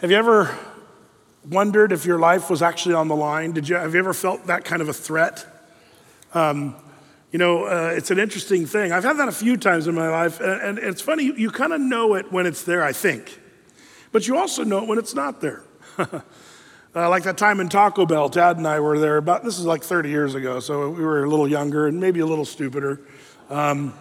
[0.00, 0.56] Have you ever
[1.50, 3.50] wondered if your life was actually on the line?
[3.50, 5.44] Did you, have you ever felt that kind of a threat?
[6.34, 6.76] Um,
[7.32, 8.92] you know, uh, it's an interesting thing.
[8.92, 11.50] I've had that a few times in my life, and, and it's funny, you, you
[11.50, 13.40] kind of know it when it's there, I think.
[14.12, 15.64] But you also know it when it's not there.
[15.98, 16.20] uh,
[16.94, 19.82] like that time in Taco Bell, Tad and I were there about, this is like
[19.82, 23.00] 30 years ago, so we were a little younger and maybe a little stupider.
[23.50, 23.94] Um,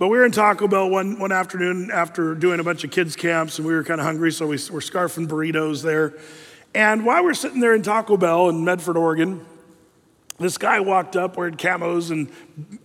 [0.00, 3.14] but we were in Taco Bell one, one afternoon after doing a bunch of kids'
[3.14, 6.14] camps, and we were kind of hungry, so we were scarfing burritos there.
[6.74, 9.44] And while we're sitting there in Taco Bell in Medford, Oregon,
[10.38, 12.32] this guy walked up wearing camos and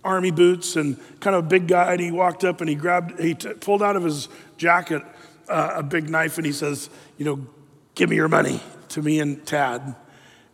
[0.04, 3.18] army boots and kind of a big guy, and he walked up and he grabbed,
[3.18, 4.28] he t- pulled out of his
[4.58, 5.02] jacket
[5.48, 7.46] uh, a big knife, and he says, You know,
[7.94, 9.96] give me your money to me and Tad.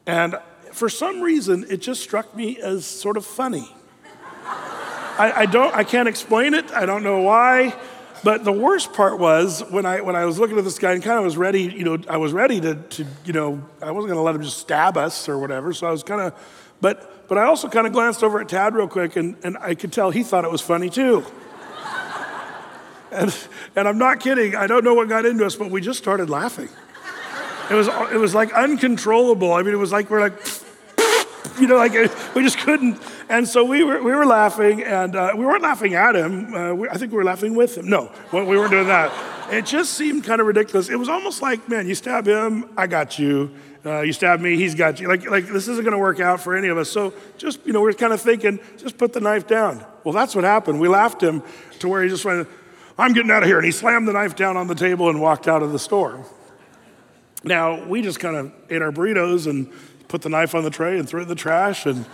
[0.07, 0.37] And
[0.71, 3.69] for some reason, it just struck me as sort of funny.
[5.19, 6.71] I, I, don't, I can't explain it.
[6.73, 7.75] I don't know why.
[8.25, 11.03] But the worst part was when I, when I was looking at this guy and
[11.03, 14.11] kind of was ready, you know, I was ready to, to you know, I wasn't
[14.11, 15.73] going to let him just stab us or whatever.
[15.73, 16.35] So I was kind of,
[16.81, 19.75] but, but I also kind of glanced over at Tad real quick and, and I
[19.75, 21.27] could tell he thought it was funny too.
[23.11, 23.37] and,
[23.75, 24.55] and I'm not kidding.
[24.55, 26.69] I don't know what got into us, but we just started laughing.
[27.71, 29.53] It was, it was like uncontrollable.
[29.53, 30.35] I mean, it was like we're like,
[31.61, 31.93] you know, like
[32.35, 33.01] we just couldn't.
[33.29, 36.55] And so we were, we were laughing, and uh, we weren't laughing at him.
[36.55, 37.89] Uh, we, I think we were laughing with him.
[37.89, 39.13] No, we weren't doing that.
[39.53, 40.89] It just seemed kind of ridiculous.
[40.89, 43.51] It was almost like, man, you stab him, I got you.
[43.85, 45.09] Uh, you stab me, he's got you.
[45.09, 46.89] Like, like this isn't going to work out for any of us.
[46.89, 49.85] So just, you know, we we're kind of thinking, just put the knife down.
[50.05, 50.81] Well, that's what happened.
[50.81, 51.43] We laughed him
[51.81, 52.49] to where he just went,
[52.97, 53.59] I'm getting out of here.
[53.59, 56.25] And he slammed the knife down on the table and walked out of the store.
[57.45, 59.73] Now, we just kind of ate our burritos and
[60.13, 61.87] put the knife on the tray and threw it in the trash.
[61.87, 62.05] And,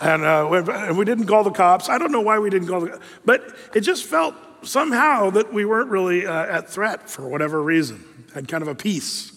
[0.00, 1.90] and, uh, we didn't call the cops.
[1.90, 5.66] I don't know why we didn't call the but it just felt somehow that we
[5.66, 9.32] weren't really uh, at threat for whatever reason, had kind of a peace.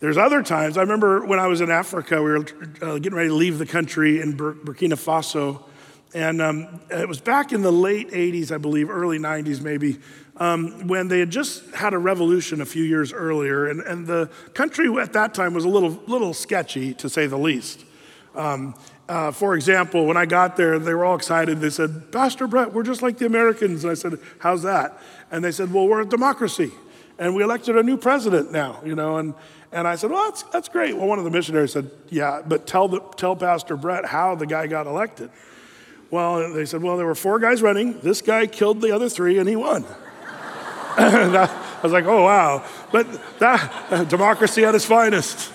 [0.00, 2.46] There's other times, I remember when I was in Africa, we were
[2.82, 5.62] uh, getting ready to leave the country in Bur- Burkina Faso.
[6.14, 9.98] And um, it was back in the late 80s, I believe, early 90s maybe
[10.36, 14.30] um, when they had just had a revolution a few years earlier, and, and the
[14.54, 17.84] country at that time was a little, little sketchy, to say the least.
[18.34, 18.74] Um,
[19.08, 21.60] uh, for example, when I got there, they were all excited.
[21.60, 23.84] They said, Pastor Brett, we're just like the Americans.
[23.84, 24.98] And I said, How's that?
[25.30, 26.70] And they said, Well, we're a democracy,
[27.18, 29.18] and we elected a new president now, you know.
[29.18, 29.34] And,
[29.70, 30.96] and I said, Well, that's, that's great.
[30.96, 34.46] Well, one of the missionaries said, Yeah, but tell, the, tell Pastor Brett how the
[34.46, 35.30] guy got elected.
[36.12, 37.98] Well, they said, Well, there were four guys running.
[38.00, 39.84] This guy killed the other three, and he won.
[40.98, 42.66] I was like, oh, wow.
[42.92, 45.50] But that, uh, democracy at its finest.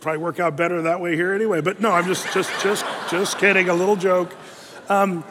[0.00, 1.60] Probably work out better that way here anyway.
[1.60, 3.68] But no, I'm just, just, just, just kidding.
[3.68, 4.34] A little joke.
[4.88, 5.22] Um,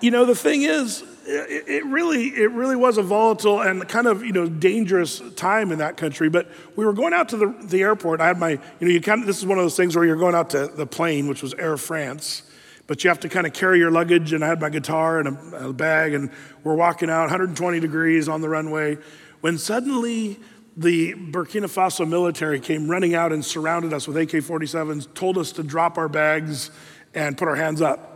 [0.00, 4.24] you know, the thing is, it, really, it really was a volatile and kind of,
[4.24, 6.28] you know, dangerous time in that country.
[6.28, 8.20] But we were going out to the, the airport.
[8.20, 10.04] I had my, you know, you kind of, this is one of those things where
[10.04, 12.42] you're going out to the plane, which was Air France
[12.86, 14.32] but you have to kind of carry your luggage.
[14.32, 16.30] And I had my guitar and a, a, bag, and
[16.62, 18.98] we're walking out 120 degrees on the runway
[19.40, 20.38] when suddenly
[20.76, 25.52] the Burkina Faso military came running out and surrounded us with AK 47s, told us
[25.52, 26.70] to drop our bags
[27.14, 28.15] and put our hands up.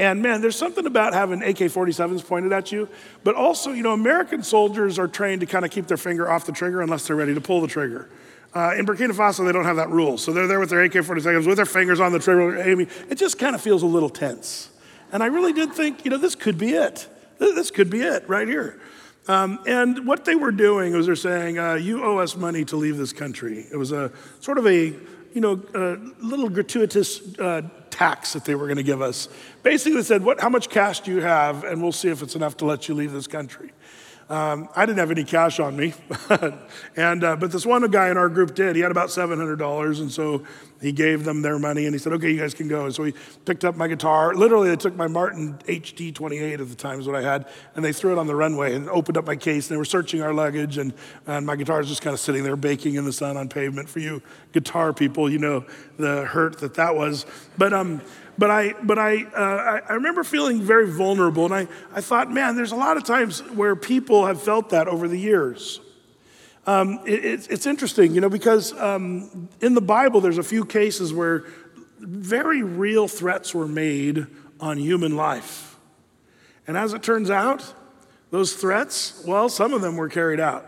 [0.00, 2.88] And man, there's something about having AK 47s pointed at you,
[3.22, 6.46] but also, you know, American soldiers are trained to kind of keep their finger off
[6.46, 8.08] the trigger unless they're ready to pull the trigger.
[8.54, 10.16] Uh, in Burkina Faso, they don't have that rule.
[10.16, 12.88] So they're there with their AK 47s, with their fingers on the trigger, aiming.
[13.10, 14.70] It just kind of feels a little tense.
[15.12, 17.06] And I really did think, you know, this could be it.
[17.38, 18.80] This could be it right here.
[19.28, 22.76] Um, and what they were doing was they're saying, uh, you owe us money to
[22.76, 23.66] leave this country.
[23.70, 24.10] It was a
[24.40, 24.94] sort of a,
[25.34, 29.28] you know, a little gratuitous uh, tax that they were going to give us.
[29.62, 31.64] Basically, said, what, how much cash do you have?
[31.64, 33.72] And we'll see if it's enough to let you leave this country.
[34.30, 35.92] Um, I didn't have any cash on me,
[36.96, 38.76] and uh, but this one guy in our group did.
[38.76, 40.44] He had about seven hundred dollars, and so
[40.80, 43.02] he gave them their money, and he said, "Okay, you guys can go." And so
[43.02, 43.12] he
[43.44, 44.32] picked up my guitar.
[44.36, 47.84] Literally, they took my Martin HD 28 at the time is what I had, and
[47.84, 49.68] they threw it on the runway and opened up my case.
[49.68, 50.94] And they were searching our luggage, and,
[51.26, 53.88] and my guitar was just kind of sitting there baking in the sun on pavement.
[53.88, 54.22] For you
[54.52, 55.64] guitar people, you know
[55.98, 57.26] the hurt that that was.
[57.58, 58.00] But um,
[58.40, 62.56] but I, but I, uh, I remember feeling very vulnerable, and I, I thought, man,
[62.56, 65.78] there's a lot of times where people have felt that over the years.
[66.66, 70.64] Um, it, it's, it's interesting, you know, because um, in the Bible, there's a few
[70.64, 71.44] cases where
[71.98, 74.26] very real threats were made
[74.58, 75.76] on human life.
[76.66, 77.74] And as it turns out,
[78.30, 80.66] those threats, well, some of them were carried out.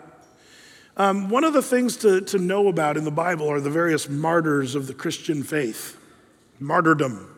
[0.99, 4.11] Um, one of the things to, to know about in the Bible are the various
[4.11, 5.97] martyrs of the Christian faith,
[6.61, 7.31] martyrdom.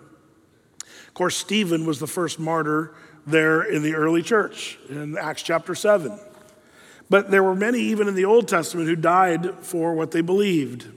[1.14, 2.92] Of course, Stephen was the first martyr
[3.24, 6.18] there in the early church in Acts chapter 7.
[7.08, 10.88] But there were many, even in the Old Testament, who died for what they believed.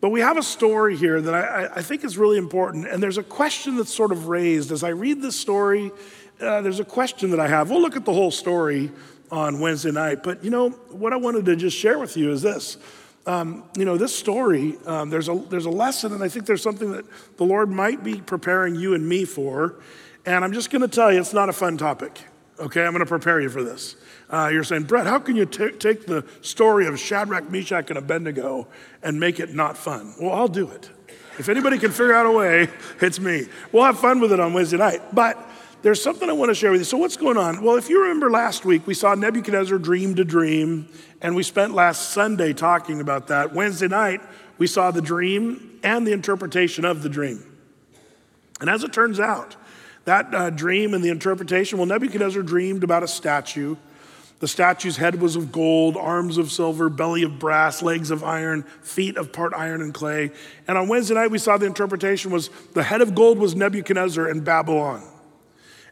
[0.00, 3.18] But we have a story here that I, I think is really important, and there's
[3.18, 4.72] a question that's sort of raised.
[4.72, 5.92] As I read this story,
[6.40, 7.68] uh, there's a question that I have.
[7.68, 8.90] We'll look at the whole story
[9.30, 12.40] on Wednesday night, but you know, what I wanted to just share with you is
[12.40, 12.78] this.
[13.26, 16.62] Um, you know, this story, um, there's, a, there's a lesson, and I think there's
[16.62, 17.04] something that
[17.36, 19.74] the Lord might be preparing you and me for.
[20.24, 22.20] And I'm just going to tell you, it's not a fun topic.
[22.58, 23.96] Okay, I'm going to prepare you for this.
[24.30, 27.98] Uh, you're saying, Brett, how can you t- take the story of Shadrach, Meshach, and
[27.98, 28.66] Abednego
[29.02, 30.14] and make it not fun?
[30.20, 30.88] Well, I'll do it.
[31.38, 32.68] If anybody can figure out a way,
[33.00, 33.46] it's me.
[33.72, 35.02] We'll have fun with it on Wednesday night.
[35.12, 35.38] But
[35.86, 36.84] there's something I want to share with you.
[36.84, 37.62] So, what's going on?
[37.62, 40.88] Well, if you remember last week, we saw Nebuchadnezzar dreamed a dream,
[41.22, 43.54] and we spent last Sunday talking about that.
[43.54, 44.20] Wednesday night,
[44.58, 47.40] we saw the dream and the interpretation of the dream.
[48.60, 49.54] And as it turns out,
[50.06, 53.76] that uh, dream and the interpretation, well, Nebuchadnezzar dreamed about a statue.
[54.40, 58.64] The statue's head was of gold, arms of silver, belly of brass, legs of iron,
[58.82, 60.32] feet of part iron and clay.
[60.66, 64.28] And on Wednesday night, we saw the interpretation was the head of gold was Nebuchadnezzar
[64.28, 65.12] in Babylon.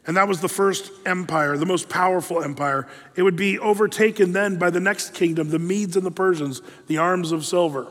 [0.07, 2.87] And that was the first empire, the most powerful empire.
[3.15, 6.97] It would be overtaken then by the next kingdom, the Medes and the Persians, the
[6.97, 7.87] arms of silver.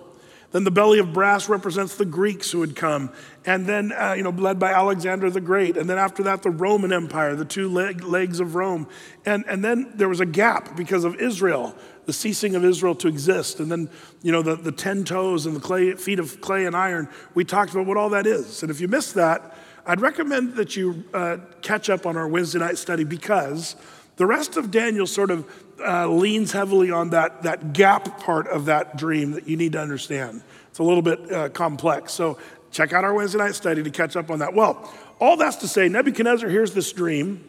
[0.54, 3.10] Then the belly of brass represents the Greeks who had come,
[3.44, 5.76] and then, uh, you know, led by Alexander the Great.
[5.76, 8.86] And then after that, the Roman Empire, the two leg, legs of Rome.
[9.26, 11.74] And, and then there was a gap because of Israel,
[12.06, 13.58] the ceasing of Israel to exist.
[13.58, 13.90] And then,
[14.22, 17.08] you know, the, the 10 toes and the clay, feet of clay and iron.
[17.34, 18.62] We talked about what all that is.
[18.62, 22.58] And if you missed that, I'd recommend that you uh, catch up on our Wednesday
[22.58, 23.76] night study because
[24.16, 25.50] the rest of Daniel sort of
[25.80, 29.80] uh, leans heavily on that, that gap part of that dream that you need to
[29.80, 30.42] understand.
[30.70, 32.12] It's a little bit uh, complex.
[32.12, 32.38] So
[32.70, 34.54] check out our Wednesday night study to catch up on that.
[34.54, 37.44] Well, all that's to say, Nebuchadnezzar hears this dream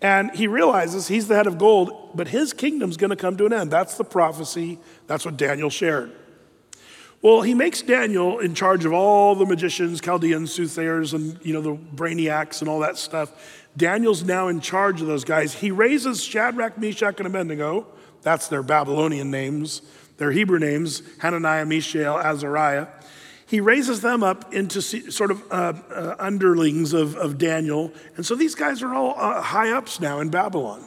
[0.00, 3.46] and he realizes he's the head of gold, but his kingdom's going to come to
[3.46, 3.70] an end.
[3.70, 4.78] That's the prophecy.
[5.06, 6.12] That's what Daniel shared.
[7.22, 11.60] Well, he makes Daniel in charge of all the magicians, Chaldeans, soothsayers, and you know
[11.60, 13.60] the brainiacs and all that stuff.
[13.76, 15.52] Daniel's now in charge of those guys.
[15.52, 17.86] He raises Shadrach, Meshach, and Abednego.
[18.22, 19.82] That's their Babylonian names.
[20.16, 22.88] Their Hebrew names, Hananiah, Mishael, Azariah.
[23.46, 27.92] He raises them up into sort of uh, uh, underlings of, of Daniel.
[28.16, 30.84] And so these guys are all uh, high ups now in Babylon.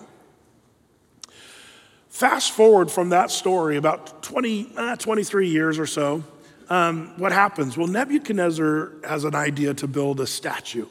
[2.13, 6.23] Fast forward from that story about 20, uh, 23 years or so,
[6.69, 7.75] um, what happens?
[7.75, 10.85] Well, Nebuchadnezzar has an idea to build a statue.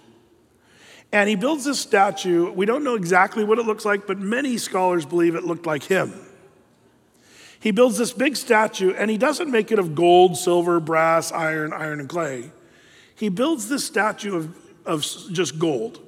[1.13, 2.51] And he builds this statue.
[2.51, 5.85] We don't know exactly what it looks like, but many scholars believe it looked like
[5.85, 6.13] him.
[7.61, 11.73] He builds this big statue, and he doesn't make it of gold, silver, brass, iron,
[11.73, 12.51] iron, and clay.
[13.15, 16.01] He builds this statue of, of just gold.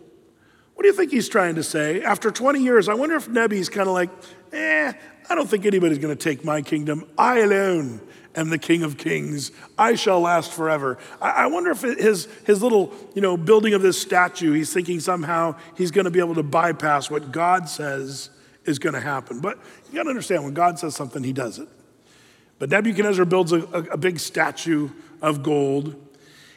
[0.75, 2.03] What do you think he's trying to say?
[2.03, 4.11] After 20 years, I wonder if Nebi's kind of like,
[4.53, 4.93] eh,
[5.29, 7.09] I don't think anybody's going to take my kingdom.
[7.17, 8.01] I alone
[8.35, 9.53] am the King of Kings.
[9.79, 10.99] I shall last forever.
[11.21, 15.01] I, I wonder if his, his little, you know, building of this statue, he's thinking
[15.01, 18.31] somehow he's going to be able to bypass what God says
[18.65, 19.41] is going to happen.
[19.41, 21.69] But you got to understand, when God says something, he does it.
[22.59, 24.89] But Nebuchadnezzar builds a, a, a big statue
[25.23, 25.95] of gold.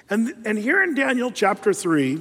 [0.10, 2.20] And, and here in Daniel chapter 3,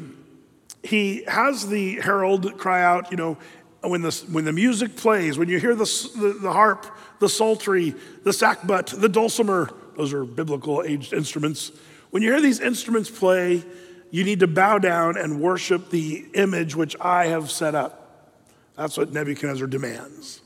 [0.83, 3.39] he has the herald cry out, you know,
[3.83, 5.85] when the, when the music plays, when you hear the,
[6.17, 6.87] the, the harp,
[7.19, 7.95] the psaltery,
[8.25, 11.73] the sackbut, the dulcimer, those are biblical aged instruments.
[12.11, 13.65] When you hear these instruments play,
[14.11, 18.33] you need to bow down and worship the image which I have set up.
[18.77, 20.41] That's what Nebuchadnezzar demands.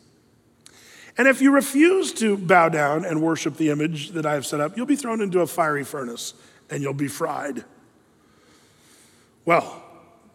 [1.18, 4.60] And if you refuse to bow down and worship the image that I have set
[4.60, 6.34] up, you'll be thrown into a fiery furnace
[6.70, 7.64] and you'll be fried.
[9.44, 9.82] Well,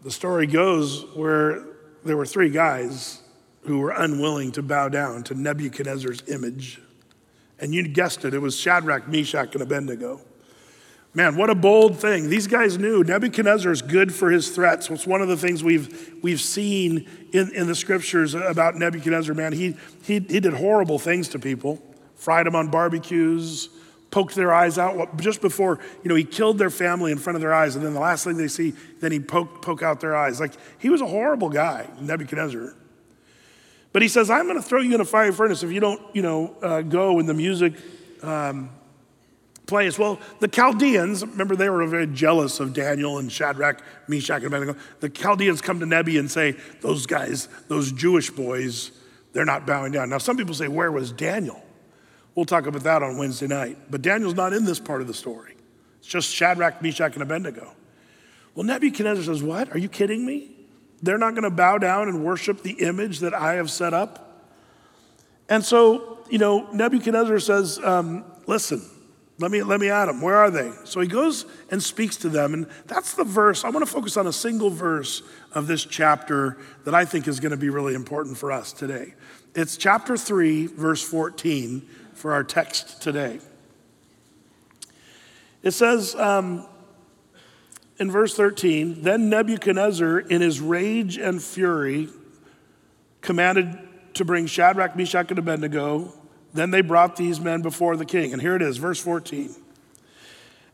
[0.06, 1.66] the story goes where
[2.04, 3.24] there were three guys
[3.64, 6.80] who were unwilling to bow down to Nebuchadnezzar's image.
[7.60, 10.22] And you guessed it, it was Shadrach, Meshach, and Abednego.
[11.16, 12.30] Man, what a bold thing.
[12.30, 14.92] These guys knew Nebuchadnezzar is good for his threats.
[14.92, 19.34] It's one of the things we've, we've seen in, in the scriptures about Nebuchadnezzar.
[19.34, 21.82] Man, he, he, he did horrible things to people,
[22.14, 23.70] fried them on barbecues,
[24.16, 27.42] poked their eyes out just before, you know, he killed their family in front of
[27.42, 27.76] their eyes.
[27.76, 30.40] And then the last thing they see, then he poke, poke out their eyes.
[30.40, 32.74] Like, he was a horrible guy, Nebuchadnezzar.
[33.92, 36.02] But he says, I'm going to throw you in a fiery furnace if you don't,
[36.16, 37.74] you know, uh, go when the music
[38.24, 38.70] um,
[39.66, 40.00] plays.
[40.00, 44.80] Well, the Chaldeans, remember they were very jealous of Daniel and Shadrach, Meshach, and Abednego.
[45.02, 48.92] The Chaldeans come to Nebi and say, those guys, those Jewish boys,
[49.34, 50.10] they're not bowing down.
[50.10, 51.65] Now, some people say, where was Daniel?
[52.36, 53.78] We'll talk about that on Wednesday night.
[53.90, 55.56] But Daniel's not in this part of the story.
[56.00, 57.74] It's just Shadrach, Meshach, and Abednego.
[58.54, 59.74] Well, Nebuchadnezzar says, What?
[59.74, 60.52] Are you kidding me?
[61.02, 64.26] They're not going to bow down and worship the image that I have set up.
[65.50, 68.82] And so, you know, Nebuchadnezzar says, um, listen,
[69.38, 70.22] let me, let me at them.
[70.22, 70.72] Where are they?
[70.86, 72.54] So he goes and speaks to them.
[72.54, 73.64] And that's the verse.
[73.64, 77.40] I want to focus on a single verse of this chapter that I think is
[77.40, 79.14] going to be really important for us today.
[79.54, 81.88] It's chapter 3, verse 14
[82.26, 83.40] for our text today.
[85.62, 86.66] It says um,
[88.00, 92.10] in verse 13 Then Nebuchadnezzar, in his rage and fury,
[93.22, 93.78] commanded
[94.16, 96.12] to bring Shadrach, Meshach, and Abednego
[96.52, 98.34] then they brought these men before the king.
[98.34, 99.54] And here it is, verse 14.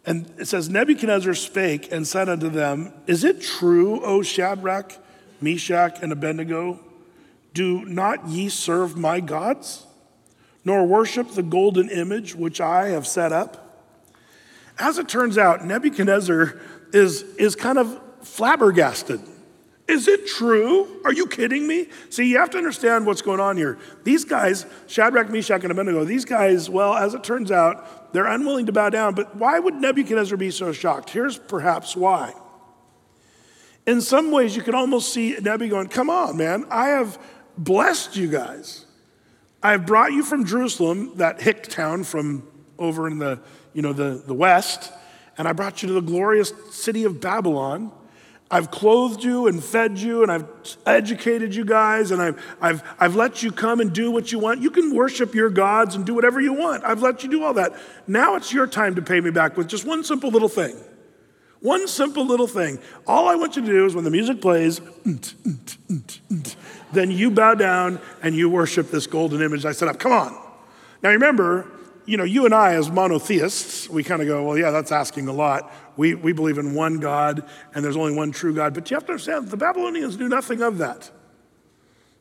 [0.05, 4.93] And it says, Nebuchadnezzar spake and said unto them, Is it true, O Shadrach,
[5.41, 6.79] Meshach, and Abednego?
[7.53, 9.86] Do not ye serve my gods,
[10.63, 13.71] nor worship the golden image which I have set up?
[14.77, 16.59] As it turns out, Nebuchadnezzar
[16.93, 19.21] is, is kind of flabbergasted.
[19.87, 21.01] Is it true?
[21.03, 21.87] Are you kidding me?
[22.09, 23.77] See, you have to understand what's going on here.
[24.03, 28.67] These guys, Shadrach, Meshach, and Abednego, these guys, well, as it turns out, they're unwilling
[28.67, 29.15] to bow down.
[29.15, 31.09] But why would Nebuchadnezzar be so shocked?
[31.09, 32.33] Here's perhaps why.
[33.85, 37.19] In some ways, you can almost see Nebuchadnezzar going, Come on, man, I have
[37.57, 38.85] blessed you guys.
[39.63, 42.47] I have brought you from Jerusalem, that hick town from
[42.79, 43.39] over in the,
[43.73, 44.91] you know, the, the west,
[45.37, 47.91] and I brought you to the glorious city of Babylon.
[48.49, 50.45] I've clothed you and fed you and I've
[50.85, 54.61] educated you guys and I've, I've, I've let you come and do what you want.
[54.61, 56.83] You can worship your gods and do whatever you want.
[56.83, 57.73] I've let you do all that.
[58.07, 60.75] Now it's your time to pay me back with just one simple little thing.
[61.61, 62.79] One simple little thing.
[63.07, 64.81] All I want you to do is when the music plays,
[66.93, 70.00] then you bow down and you worship this golden image I set up.
[70.00, 70.38] Come on.
[71.01, 71.71] Now remember,
[72.05, 75.27] you know, you and I, as monotheists, we kind of go, well, yeah, that's asking
[75.27, 75.71] a lot.
[75.98, 78.74] We, we believe in one God and there's only one true God.
[78.74, 81.10] But you have to understand, the Babylonians knew nothing of that.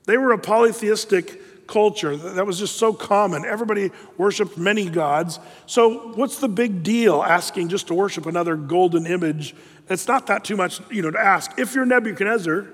[0.06, 3.44] They were a polytheistic culture that was just so common.
[3.44, 5.38] Everybody worshiped many gods.
[5.66, 9.54] So, what's the big deal asking just to worship another golden image?
[9.88, 11.58] It's not that too much, you know, to ask.
[11.58, 12.66] If you're Nebuchadnezzar,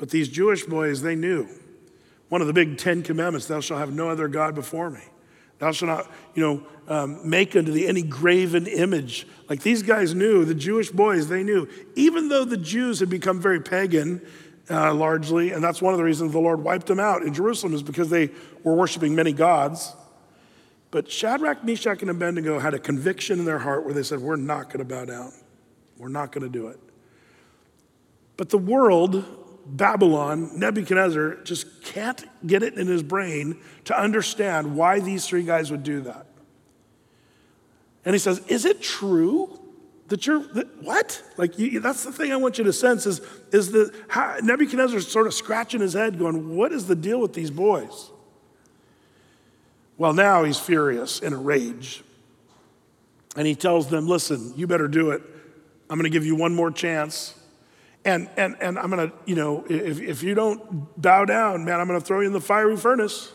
[0.00, 1.46] but these Jewish boys, they knew
[2.30, 5.02] one of the big Ten Commandments: "Thou shalt have no other god before me."
[5.58, 9.26] Thou shalt not, you know, um, make unto thee any graven image.
[9.50, 11.68] Like these guys knew, the Jewish boys, they knew.
[11.96, 14.26] Even though the Jews had become very pagan,
[14.70, 17.74] uh, largely, and that's one of the reasons the Lord wiped them out in Jerusalem,
[17.74, 18.30] is because they
[18.64, 19.92] were worshiping many gods.
[20.90, 24.36] But Shadrach, Meshach, and Abednego had a conviction in their heart where they said, We're
[24.36, 25.34] not going to bow down.
[25.98, 26.80] We're not going to do it.
[28.38, 29.22] But the world
[29.76, 35.70] Babylon, Nebuchadnezzar just can't get it in his brain to understand why these three guys
[35.70, 36.26] would do that.
[38.04, 39.58] And he says, Is it true
[40.08, 41.22] that you're, that, what?
[41.36, 43.20] Like, you, that's the thing I want you to sense is,
[43.52, 47.50] is that Nebuchadnezzar's sort of scratching his head, going, What is the deal with these
[47.50, 48.10] boys?
[49.98, 52.02] Well, now he's furious in a rage.
[53.36, 55.22] And he tells them, Listen, you better do it.
[55.88, 57.34] I'm going to give you one more chance.
[58.04, 61.80] And, and, and I'm going to, you know, if, if you don't bow down, man,
[61.80, 63.30] I'm going to throw you in the fiery furnace.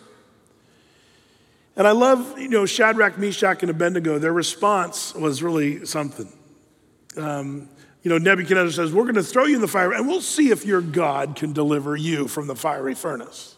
[1.75, 4.17] And I love, you know, Shadrach, Meshach, and Abednego.
[4.17, 6.31] Their response was really something.
[7.17, 7.69] Um,
[8.01, 10.51] you know, Nebuchadnezzar says, We're going to throw you in the fire, and we'll see
[10.51, 13.57] if your God can deliver you from the fiery furnace.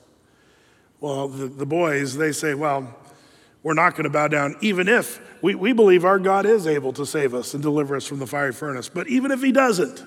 [0.99, 2.95] Well, the, the boys, they say, Well,
[3.61, 6.93] we're not going to bow down, even if we, we believe our God is able
[6.93, 8.89] to save us and deliver us from the fiery furnace.
[8.89, 10.03] But even if he doesn't,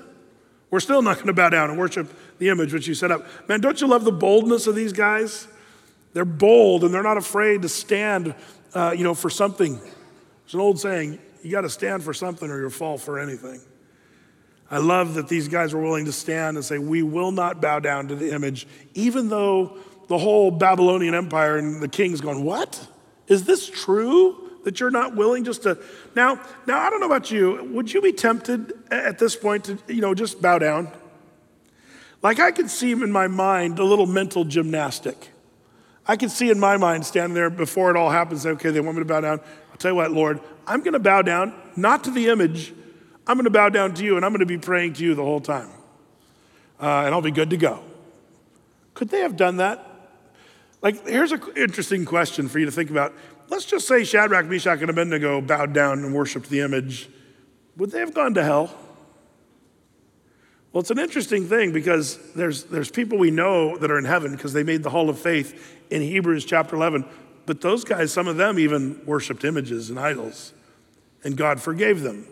[0.70, 3.26] we're still not going to bow down and worship the image which you set up.
[3.48, 5.48] Man, don't you love the boldness of these guys?
[6.12, 8.34] They're bold and they're not afraid to stand,
[8.74, 9.80] uh, you know, for something.
[10.44, 13.60] It's an old saying: you got to stand for something or you'll fall for anything.
[14.70, 17.80] I love that these guys were willing to stand and say, "We will not bow
[17.80, 22.86] down to the image," even though the whole Babylonian Empire and the king's going, "What?
[23.26, 25.78] Is this true?" That you're not willing just to
[26.14, 27.68] now now i don't know about you.
[27.72, 30.90] Would you be tempted at this point to you know just bow down?
[32.22, 35.30] Like i could see in my mind a little mental gymnastic.
[36.06, 38.96] I could see in my mind standing there before it all happens okay they want
[38.96, 39.40] me to bow down.
[39.70, 42.72] I'll tell you what lord i'm going to bow down not to the image.
[43.26, 45.14] I'm going to bow down to you and i'm going to be praying to you
[45.14, 45.68] the whole time.
[46.80, 47.82] Uh, and i'll be good to go.
[48.94, 49.86] Could they have done that?
[50.82, 53.12] Like here's an interesting question for you to think about
[53.50, 57.08] let's just say Shadrach, Meshach, and Abednego bowed down and worshiped the image.
[57.76, 58.74] Would they have gone to hell?
[60.72, 64.32] Well, it's an interesting thing because there's, there's people we know that are in heaven
[64.32, 67.04] because they made the hall of faith in Hebrews chapter 11.
[67.44, 70.52] But those guys, some of them even worshiped images and idols,
[71.24, 72.26] and God forgave them.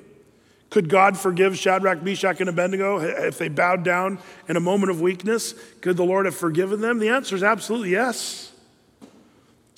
[0.71, 5.01] Could God forgive Shadrach, Meshach, and Abednego if they bowed down in a moment of
[5.01, 5.55] weakness?
[5.81, 6.99] Could the Lord have forgiven them?
[6.99, 8.53] The answer is absolutely yes.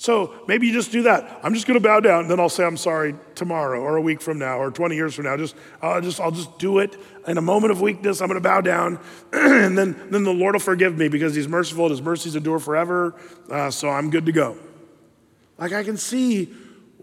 [0.01, 1.41] So maybe you just do that.
[1.43, 4.01] I'm just going to bow down, and then I'll say I'm sorry tomorrow, or a
[4.01, 5.37] week from now, or 20 years from now.
[5.37, 8.19] Just I'll just I'll just do it in a moment of weakness.
[8.19, 8.99] I'm going to bow down,
[9.31, 12.57] and then then the Lord will forgive me because He's merciful and His mercies endure
[12.57, 13.13] forever.
[13.47, 14.57] Uh, so I'm good to go.
[15.59, 16.45] Like I can see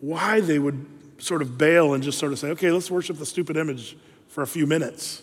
[0.00, 0.84] why they would
[1.18, 4.42] sort of bail and just sort of say, okay, let's worship the stupid image for
[4.42, 5.22] a few minutes.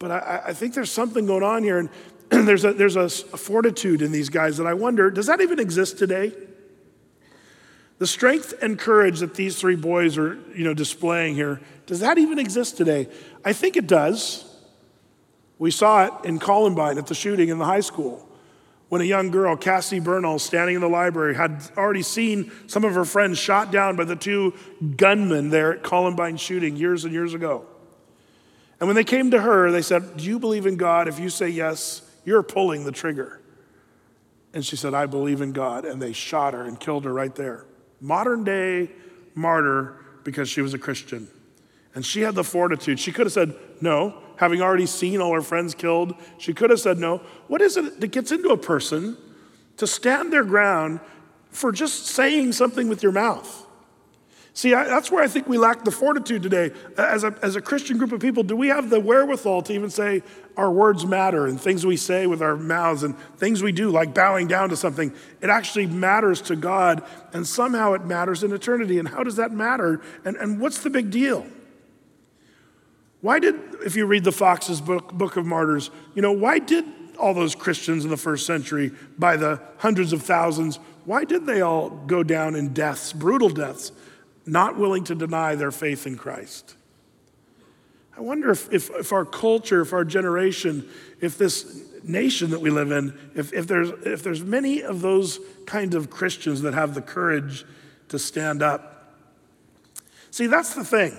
[0.00, 1.88] But I, I think there's something going on here, and
[2.44, 5.98] there's, a, there's a, fortitude in these guys that I wonder does that even exist
[5.98, 6.32] today?
[7.98, 12.18] The strength and courage that these three boys are you know, displaying here, does that
[12.18, 13.08] even exist today?
[13.44, 14.44] I think it does.
[15.58, 18.28] We saw it in Columbine at the shooting in the high school
[18.88, 22.94] when a young girl, Cassie Bernall, standing in the library, had already seen some of
[22.94, 24.54] her friends shot down by the two
[24.96, 27.64] gunmen there at Columbine shooting years and years ago.
[28.80, 31.08] And when they came to her, they said, Do you believe in God?
[31.08, 33.40] If you say yes, you're pulling the trigger.
[34.52, 35.84] And she said, I believe in God.
[35.84, 37.66] And they shot her and killed her right there.
[38.00, 38.90] Modern day
[39.34, 41.28] martyr because she was a Christian.
[41.94, 42.98] And she had the fortitude.
[42.98, 46.14] She could have said, No, having already seen all her friends killed.
[46.38, 47.18] She could have said, No.
[47.48, 49.16] What is it that gets into a person
[49.76, 51.00] to stand their ground
[51.50, 53.63] for just saying something with your mouth?
[54.56, 56.70] See, I, that's where I think we lack the fortitude today.
[56.96, 59.90] As a, as a Christian group of people, do we have the wherewithal to even
[59.90, 60.22] say
[60.56, 64.14] our words matter and things we say with our mouths and things we do, like
[64.14, 65.12] bowing down to something?
[65.40, 69.00] It actually matters to God, and somehow it matters in eternity.
[69.00, 70.00] And how does that matter?
[70.24, 71.44] And, and what's the big deal?
[73.22, 76.84] Why did, if you read the Foxe's book, Book of Martyrs, you know, why did
[77.18, 81.60] all those Christians in the first century, by the hundreds of thousands, why did they
[81.60, 83.90] all go down in deaths, brutal deaths?
[84.46, 86.76] Not willing to deny their faith in Christ.
[88.16, 90.88] I wonder if, if, if, our culture, if our generation,
[91.20, 95.40] if this nation that we live in, if, if, there's, if there's many of those
[95.66, 97.64] kind of Christians that have the courage
[98.08, 99.14] to stand up.
[100.30, 101.18] See, that's the thing.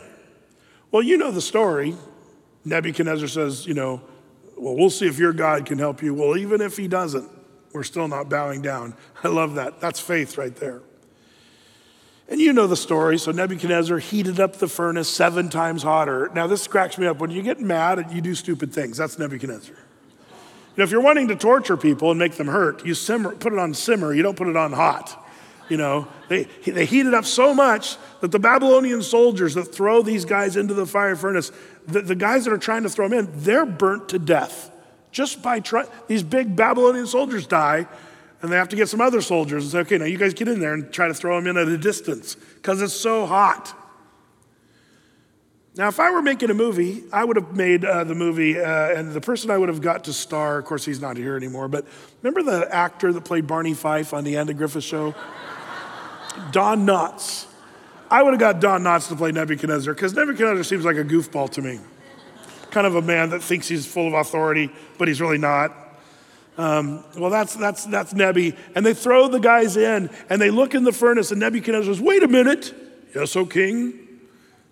[0.92, 1.96] Well, you know the story.
[2.64, 4.02] Nebuchadnezzar says, you know,
[4.58, 6.14] well, we'll see if your God can help you.
[6.14, 7.30] Well, even if he doesn't,
[7.74, 8.96] we're still not bowing down.
[9.24, 9.82] I love that.
[9.82, 10.82] That's faith right there.
[12.28, 13.20] And you know the story.
[13.20, 16.32] So Nebuchadnezzar heated up the furnace seven times hotter.
[16.34, 17.20] Now, this cracks me up.
[17.20, 19.76] When you get mad and you do stupid things, that's Nebuchadnezzar.
[19.76, 23.54] You know, if you're wanting to torture people and make them hurt, you simmer, put
[23.54, 25.22] it on simmer, you don't put it on hot.
[25.70, 30.02] You know, they, they heat it up so much that the Babylonian soldiers that throw
[30.02, 31.52] these guys into the fire furnace,
[31.88, 34.72] the, the guys that are trying to throw them in, they're burnt to death.
[35.12, 37.88] Just by trying, these big Babylonian soldiers die
[38.42, 40.48] and they have to get some other soldiers and say, okay, now you guys get
[40.48, 43.74] in there and try to throw them in at a distance because it's so hot.
[45.78, 48.98] Now, if I were making a movie, I would have made uh, the movie, uh,
[48.98, 51.68] and the person I would have got to star, of course, he's not here anymore,
[51.68, 51.86] but
[52.22, 55.14] remember the actor that played Barney Fife on the Andy Griffith Show?
[56.52, 57.48] Don Knotts.
[58.10, 61.50] I would have got Don Knotts to play Nebuchadnezzar because Nebuchadnezzar seems like a goofball
[61.52, 61.82] to me.
[62.72, 65.85] Kind of a man that thinks he's full of authority, but he's really not.
[66.58, 68.56] Um, well, that's, that's, that's Nebi.
[68.76, 72.02] And they throw the guys in and they look in the furnace, and Nebuchadnezzar says,
[72.02, 72.74] Wait a minute.
[73.14, 73.94] Yes, O king.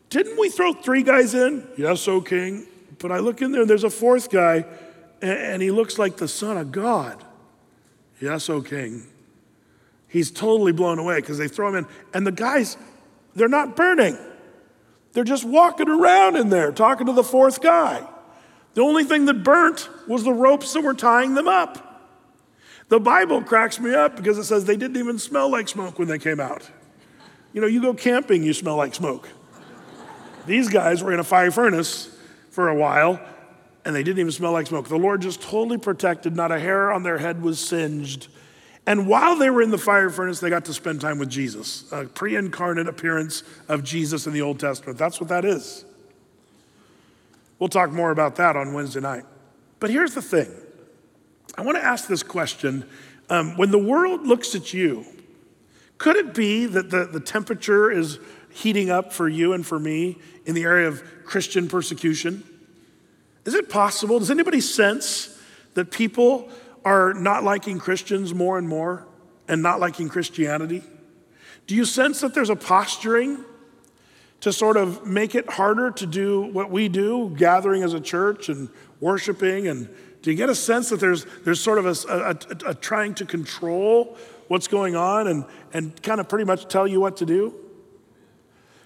[0.09, 1.67] Didn't we throw three guys in?
[1.77, 2.67] Yes, O king.
[2.99, 4.65] But I look in there, and there's a fourth guy,
[5.21, 7.23] and, and he looks like the Son of God.
[8.21, 9.07] Yes, O king.
[10.07, 11.87] He's totally blown away because they throw him in.
[12.13, 12.77] And the guys,
[13.35, 14.17] they're not burning.
[15.13, 18.07] They're just walking around in there talking to the fourth guy.
[18.73, 21.93] The only thing that burnt was the ropes that were tying them up.
[22.89, 26.07] The Bible cracks me up because it says they didn't even smell like smoke when
[26.07, 26.69] they came out.
[27.53, 29.29] You know, you go camping, you smell like smoke.
[30.45, 32.09] These guys were in a fire furnace
[32.49, 33.21] for a while,
[33.85, 34.89] and they didn't even smell like smoke.
[34.89, 38.27] The Lord just totally protected, not a hair on their head was singed.
[38.85, 41.89] And while they were in the fire furnace, they got to spend time with Jesus,
[41.91, 44.97] a pre incarnate appearance of Jesus in the Old Testament.
[44.97, 45.85] That's what that is.
[47.59, 49.25] We'll talk more about that on Wednesday night.
[49.79, 50.49] But here's the thing
[51.57, 52.85] I want to ask this question.
[53.29, 55.05] Um, when the world looks at you,
[55.97, 60.17] could it be that the, the temperature is heating up for you and for me
[60.45, 62.43] in the area of Christian persecution?
[63.45, 64.19] Is it possible?
[64.19, 65.37] Does anybody sense
[65.73, 66.49] that people
[66.85, 69.07] are not liking Christians more and more
[69.47, 70.83] and not liking Christianity?
[71.67, 73.43] Do you sense that there's a posturing
[74.43, 78.49] to sort of make it harder to do what we do, gathering as a church
[78.49, 78.67] and
[78.99, 79.69] worshiping?
[79.69, 79.87] And
[80.21, 83.15] do you get a sense that there's, there's sort of a, a, a, a trying
[83.15, 84.17] to control
[84.49, 87.55] what's going on and, and kind of pretty much tell you what to do?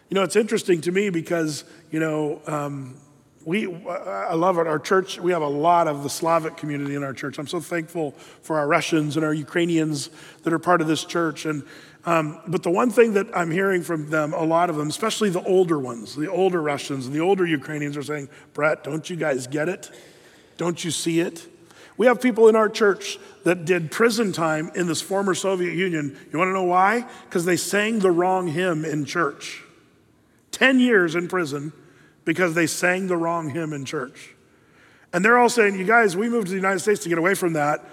[0.09, 2.95] You know, it's interesting to me because, you know, um,
[3.43, 4.67] we, I love it.
[4.67, 7.39] Our church, we have a lot of the Slavic community in our church.
[7.39, 8.11] I'm so thankful
[8.43, 10.11] for our Russians and our Ukrainians
[10.43, 11.47] that are part of this church.
[11.47, 11.63] And,
[12.07, 15.29] um, but the one thing that I'm hearing from them, a lot of them, especially
[15.29, 19.17] the older ones, the older Russians and the older Ukrainians, are saying, Brett, don't you
[19.17, 19.91] guys get it?
[20.55, 21.45] Don't you see it?
[21.97, 26.17] We have people in our church that did prison time in this former Soviet Union.
[26.31, 27.05] You want to know why?
[27.25, 29.61] Because they sang the wrong hymn in church.
[30.51, 31.73] 10 years in prison
[32.23, 34.33] because they sang the wrong hymn in church.
[35.11, 37.33] And they're all saying, You guys, we moved to the United States to get away
[37.33, 37.83] from that,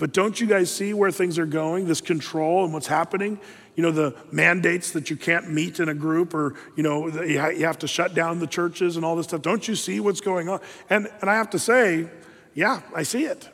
[0.00, 3.38] but don't you guys see where things are going, this control and what's happening?
[3.76, 7.38] You know, the mandates that you can't meet in a group or, you know, you
[7.38, 9.42] have to shut down the churches and all this stuff.
[9.42, 10.60] Don't you see what's going on?
[10.88, 12.08] And, and I have to say,
[12.54, 13.48] yeah, I see it.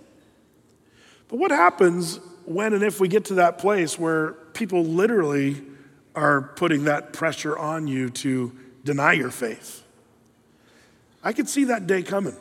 [1.28, 5.62] But what happens when and if we get to that place where people literally
[6.14, 8.52] are putting that pressure on you to
[8.84, 9.84] deny your faith?
[11.22, 12.36] I could see that day coming.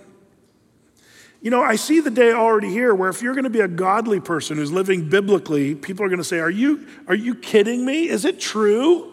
[1.45, 3.67] You know, I see the day already here where if you're going to be a
[3.67, 7.85] godly person who's living biblically, people are going to say, Are you, are you kidding
[7.85, 8.09] me?
[8.09, 9.11] Is it true?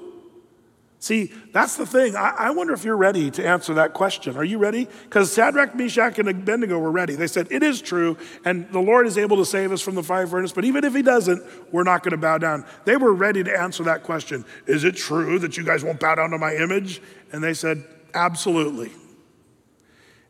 [0.99, 2.16] See, that's the thing.
[2.16, 4.38] I, I wonder if you're ready to answer that question.
[4.38, 4.88] Are you ready?
[5.05, 7.16] Because Shadrach, Meshach, and Abednego were ready.
[7.16, 8.16] They said, It is true,
[8.47, 10.95] and the Lord is able to save us from the fire furnace, but even if
[10.95, 12.64] He doesn't, we're not going to bow down.
[12.87, 16.14] They were ready to answer that question Is it true that you guys won't bow
[16.14, 17.03] down to my image?
[17.31, 18.90] And they said, Absolutely.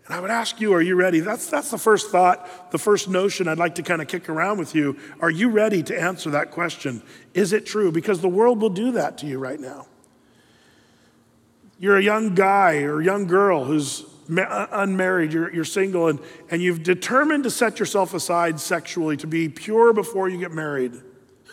[0.06, 1.20] And I would ask you, are you ready?
[1.20, 4.58] That's, that's the first thought, the first notion I'd like to kind of kick around
[4.58, 4.98] with you.
[5.20, 7.02] Are you ready to answer that question?
[7.34, 7.92] Is it true?
[7.92, 9.86] Because the world will do that to you right now.
[11.78, 14.04] You're a young guy or young girl who's
[14.36, 16.18] uh, unmarried, you're, you're single, and,
[16.50, 20.94] and you've determined to set yourself aside sexually to be pure before you get married.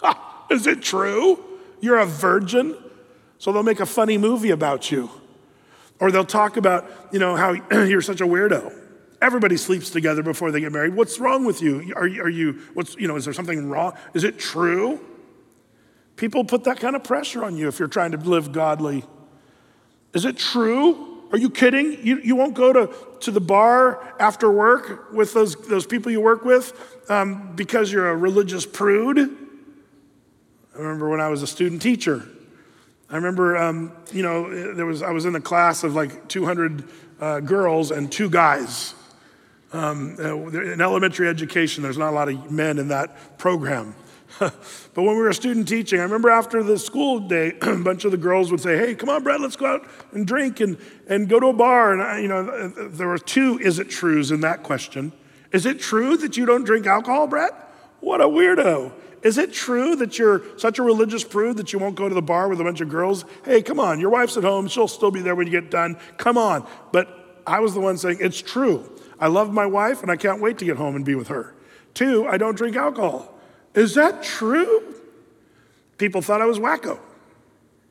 [0.02, 1.44] Ha, is it true?
[1.82, 2.76] You're a virgin?
[3.38, 5.10] So they'll make a funny movie about you.
[6.00, 7.52] Or they'll talk about, you know, how
[7.84, 8.76] you're such a weirdo.
[9.22, 10.96] Everybody sleeps together before they get married.
[10.96, 11.94] What's wrong with you?
[11.96, 13.94] Are, are you, what's, you know, is there something wrong?
[14.14, 15.00] Is it true?
[16.16, 19.04] People put that kind of pressure on you if you're trying to live godly.
[20.14, 21.24] Is it true?
[21.32, 22.06] Are you kidding?
[22.06, 26.22] You, you won't go to, to the bar after work with those, those people you
[26.22, 26.74] work with
[27.10, 29.18] um, because you're a religious prude?
[29.20, 32.28] I remember when I was a student teacher,
[33.12, 36.84] I remember, um, you know, there was, I was in a class of like 200
[37.20, 38.94] uh, girls and two guys.
[39.72, 43.96] Um, uh, in elementary education, there's not a lot of men in that program.
[44.40, 44.54] but
[44.96, 48.18] when we were student teaching, I remember after the school day, a bunch of the
[48.18, 51.40] girls would say, Hey, come on, Brett, let's go out and drink and, and go
[51.40, 51.94] to a bar.
[51.94, 55.12] And, I, you know, uh, there were two is it trues in that question.
[55.52, 57.54] Is it true that you don't drink alcohol, Brett?
[58.02, 58.92] What a weirdo.
[59.22, 62.22] Is it true that you're such a religious prude that you won't go to the
[62.22, 63.26] bar with a bunch of girls?
[63.44, 64.68] Hey, come on, your wife's at home.
[64.68, 65.98] She'll still be there when you get done.
[66.18, 66.66] Come on.
[66.92, 68.90] But I was the one saying, It's true.
[69.20, 71.54] I love my wife and I can't wait to get home and be with her.
[71.94, 73.38] Two, I don't drink alcohol.
[73.74, 74.96] Is that true?
[75.98, 77.00] People thought I was wacko.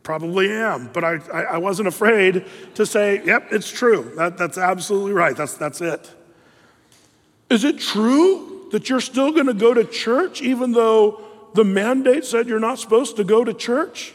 [0.03, 4.13] Probably am, but I, I, I wasn't afraid to say, Yep, it's true.
[4.17, 5.37] That, that's absolutely right.
[5.37, 6.11] That's, that's it.
[7.51, 11.21] Is it true that you're still going to go to church even though
[11.55, 14.15] the mandate said you're not supposed to go to church?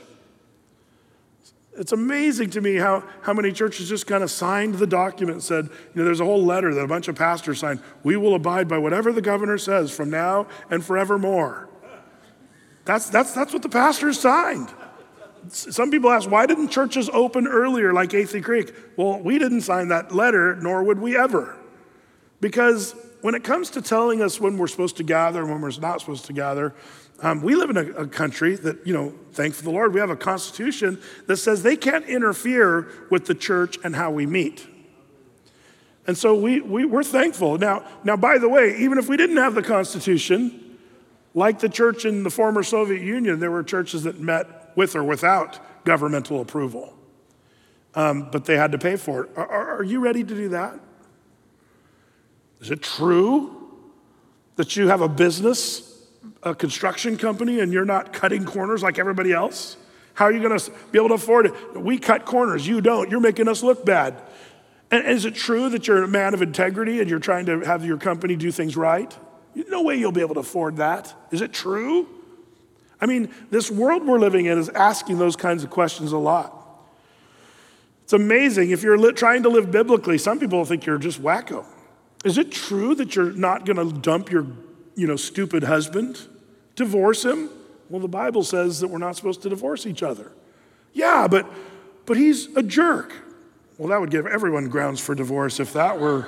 [1.76, 5.44] It's amazing to me how, how many churches just kind of signed the document and
[5.44, 7.80] said, you know, there's a whole letter that a bunch of pastors signed.
[8.04, 11.68] We will abide by whatever the governor says from now and forevermore.
[12.86, 14.72] That's, that's, that's what the pastors signed.
[15.50, 18.74] Some people ask, why didn't churches open earlier like Athey Creek?
[18.96, 21.58] Well, we didn't sign that letter, nor would we ever.
[22.40, 25.72] Because when it comes to telling us when we're supposed to gather and when we're
[25.80, 26.76] not supposed to gather,
[27.22, 30.10] um, we live in a, a, country that, you know, thank the Lord, we have
[30.10, 34.68] a constitution that says they can't interfere with the church and how we meet.
[36.06, 37.58] And so we, we, we're thankful.
[37.58, 40.78] Now, now, by the way, even if we didn't have the Constitution,
[41.34, 45.04] like the church in the former Soviet Union, there were churches that met with or
[45.06, 46.94] without governmental approval.
[47.96, 49.30] Um, but they had to pay for it.
[49.38, 50.78] Are, are you ready to do that?
[52.64, 53.52] Is it true
[54.56, 56.02] that you have a business,
[56.44, 59.76] a construction company, and you're not cutting corners like everybody else?
[60.14, 61.54] How are you going to be able to afford it?
[61.76, 63.12] We cut corners, you don't.
[63.12, 64.16] You're making us look bad.
[64.92, 67.84] And is it true that you're a man of integrity and you're trying to have
[67.84, 69.14] your company do things right?
[69.56, 71.14] No way you'll be able to afford that.
[71.32, 72.08] Is it true?
[73.02, 76.56] I mean, this world we're living in is asking those kinds of questions a lot.
[78.06, 81.66] It's amazing if you're trying to live biblically, some people think you're just wacko.
[82.24, 84.48] Is it true that you're not going to dump your,
[84.96, 86.28] you know, stupid husband?
[86.76, 87.50] Divorce him?
[87.90, 90.32] Well, the Bible says that we're not supposed to divorce each other.
[90.94, 91.46] Yeah, but
[92.06, 93.14] but he's a jerk.
[93.78, 96.28] Well, that would give everyone grounds for divorce if that were,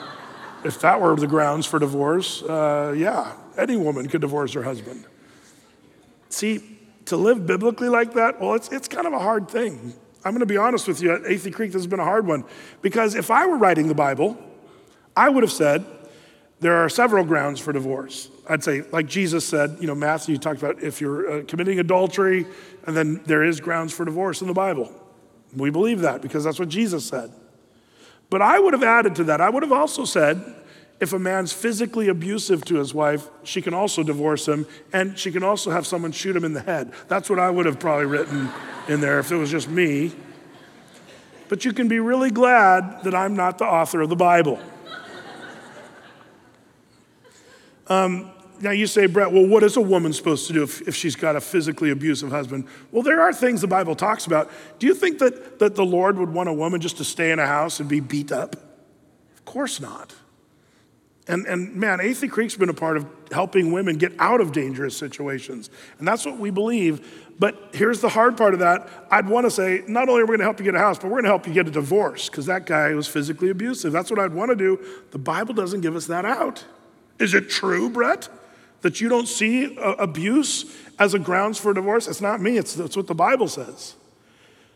[0.64, 2.42] if that were the grounds for divorce.
[2.42, 5.06] Uh, yeah, any woman could divorce her husband.
[6.30, 9.94] See, to live biblically like that, well, it's, it's kind of a hard thing.
[10.24, 12.26] I'm going to be honest with you, at Athey Creek, this has been a hard
[12.26, 12.46] one.
[12.82, 14.38] Because if I were writing the Bible,
[15.16, 15.86] I would have said,
[16.60, 18.30] there are several grounds for divorce.
[18.48, 22.46] I'd say, like Jesus said, you know, Matthew talked about if you're uh, committing adultery,
[22.86, 24.92] and then there is grounds for divorce in the Bible.
[25.56, 27.32] We believe that because that's what Jesus said.
[28.30, 30.44] But I would have added to that, I would have also said,
[31.00, 35.32] if a man's physically abusive to his wife, she can also divorce him, and she
[35.32, 36.94] can also have someone shoot him in the head.
[37.10, 38.50] That's what I would have probably written
[38.88, 40.14] in there if it was just me.
[41.50, 44.60] But you can be really glad that I'm not the author of the Bible.
[47.88, 50.96] Um, now you say, Brett, well, what is a woman supposed to do if, if
[50.96, 52.68] she's got a physically abusive husband?
[52.92, 54.50] Well, there are things the Bible talks about.
[54.80, 57.40] Do you think that, that the Lord would want a woman just to stay in
[57.40, 58.56] a house and be beat up?
[59.36, 60.16] Of course not.
[61.28, 64.96] And, and man, Athey Creek's been a part of helping women get out of dangerous
[64.96, 65.72] situations.
[65.98, 67.34] And that's what we believe.
[67.40, 68.88] But here's the hard part of that.
[69.10, 71.00] I'd want to say, not only are we going to help you get a house,
[71.00, 73.92] but we're going to help you get a divorce because that guy was physically abusive.
[73.92, 74.80] That's what I'd want to do.
[75.12, 76.64] The Bible doesn't give us that out.
[77.20, 78.30] Is it true, Brett,
[78.82, 82.08] that you don't see uh, abuse as a grounds for divorce?
[82.08, 83.96] It's not me, it's, it's what the Bible says.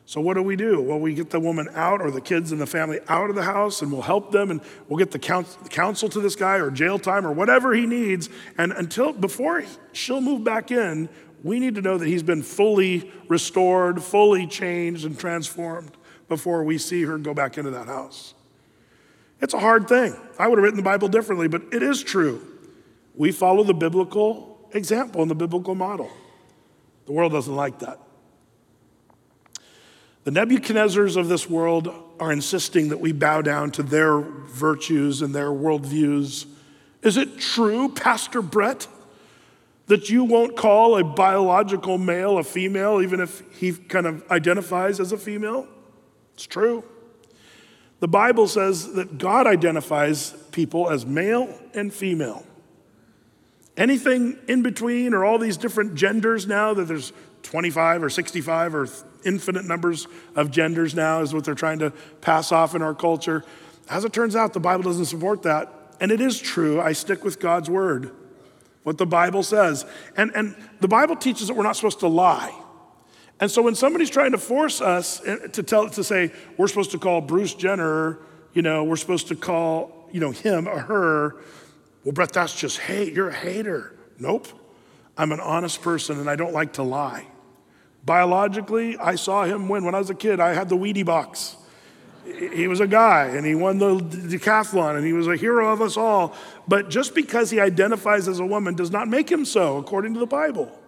[0.09, 0.81] So, what do we do?
[0.81, 3.43] Well, we get the woman out or the kids and the family out of the
[3.43, 6.97] house and we'll help them and we'll get the counsel to this guy or jail
[6.97, 8.27] time or whatever he needs.
[8.57, 11.09] And until, before she'll move back in,
[11.43, 15.91] we need to know that he's been fully restored, fully changed, and transformed
[16.27, 18.33] before we see her go back into that house.
[19.41, 20.15] It's a hard thing.
[20.37, 22.45] I would have written the Bible differently, but it is true.
[23.15, 26.09] We follow the biblical example and the biblical model.
[27.05, 27.99] The world doesn't like that.
[30.25, 35.33] The Nebuchadnezzars of this world are insisting that we bow down to their virtues and
[35.33, 36.45] their worldviews.
[37.01, 38.87] Is it true, Pastor Brett,
[39.87, 44.99] that you won't call a biological male a female, even if he kind of identifies
[44.99, 45.67] as a female?
[46.35, 46.83] It's true.
[47.99, 52.45] The Bible says that God identifies people as male and female.
[53.75, 58.87] Anything in between, or all these different genders now that there's 25 or 65 or
[59.25, 63.43] infinite numbers of genders now, is what they're trying to pass off in our culture.
[63.89, 65.73] As it turns out, the Bible doesn't support that.
[66.01, 68.11] And it is true, I stick with God's word,
[68.83, 69.85] what the Bible says.
[70.15, 72.53] And, and the Bible teaches that we're not supposed to lie.
[73.39, 76.91] And so when somebody's trying to force us eh, to tell to say we're supposed
[76.91, 78.19] to call Bruce Jenner,
[78.53, 81.35] you know, we're supposed to call, you know, him or her,
[82.03, 83.13] well, Brett, that's just hate.
[83.13, 83.95] You're a hater.
[84.19, 84.47] Nope.
[85.17, 87.27] I'm an honest person and I don't like to lie.
[88.05, 89.83] Biologically, I saw him win.
[89.83, 91.57] When I was a kid, I had the Wheatie box.
[92.25, 95.81] He was a guy and he won the decathlon and he was a hero of
[95.81, 96.33] us all.
[96.67, 100.19] But just because he identifies as a woman does not make him so, according to
[100.19, 100.78] the Bible.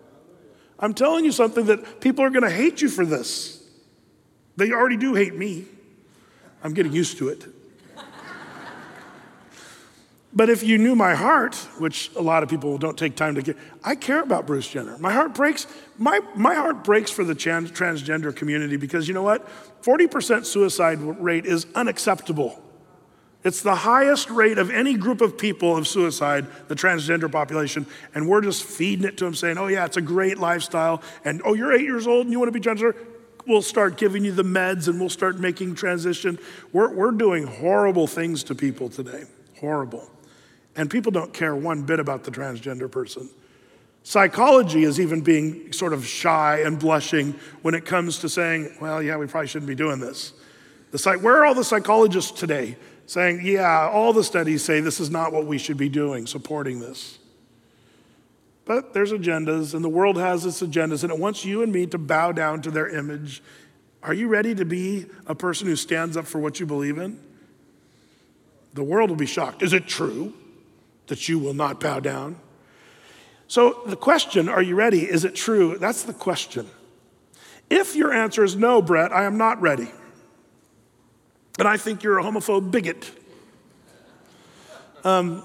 [0.82, 3.64] I'm telling you something that people are going to hate you for this.
[4.58, 5.66] They already do hate me.
[6.64, 7.46] I'm getting used to it.
[10.34, 13.42] but if you knew my heart, which a lot of people don't take time to
[13.42, 14.98] get, I care about Bruce Jenner.
[14.98, 15.68] My heart breaks.
[15.98, 19.48] My, my heart breaks for the trans, transgender community because you know what?
[19.84, 22.62] 40% suicide rate is unacceptable.
[23.44, 28.30] It's the highest rate of any group of people of suicide, the transgender population, and
[28.30, 31.02] we're just feeding it to them saying, oh, yeah, it's a great lifestyle.
[31.26, 32.96] And oh, you're eight years old and you want to be transgender?
[33.48, 36.38] We'll start giving you the meds and we'll start making transition.
[36.72, 39.24] We're, we're doing horrible things to people today.
[39.60, 40.08] Horrible.
[40.76, 43.30] And people don't care one bit about the transgender person.
[44.04, 49.02] Psychology is even being sort of shy and blushing when it comes to saying, well,
[49.02, 50.34] yeah, we probably shouldn't be doing this.
[50.92, 52.78] The, where are all the psychologists today
[53.12, 56.80] saying, yeah, all the studies say this is not what we should be doing, supporting
[56.80, 57.20] this.
[58.64, 61.86] But there's agendas, and the world has its agendas, and it wants you and me
[61.88, 63.44] to bow down to their image.
[64.02, 67.20] Are you ready to be a person who stands up for what you believe in?
[68.76, 69.62] The world will be shocked.
[69.62, 70.34] Is it true
[71.08, 72.38] that you will not bow down?
[73.50, 75.02] So, the question, are you ready?
[75.02, 75.78] Is it true?
[75.78, 76.66] That's the question.
[77.70, 79.90] If your answer is no, Brett, I am not ready
[81.60, 83.12] and I think you're a homophobe bigot.
[85.04, 85.44] Um,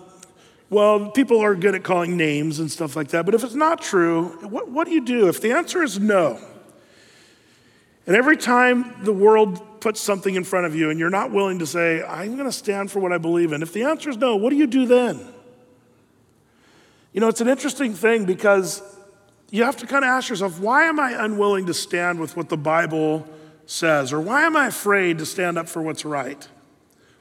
[0.68, 3.80] well, people are good at calling names and stuff like that, but if it's not
[3.80, 5.28] true, what, what do you do?
[5.28, 6.40] If the answer is no,
[8.06, 11.58] and every time the world puts something in front of you and you're not willing
[11.58, 14.16] to say, I'm going to stand for what I believe in, if the answer is
[14.16, 15.20] no, what do you do then?
[17.12, 18.82] You know, it's an interesting thing because
[19.50, 22.48] you have to kind of ask yourself, why am I unwilling to stand with what
[22.48, 23.26] the Bible
[23.66, 24.12] says?
[24.12, 26.48] Or why am I afraid to stand up for what's right?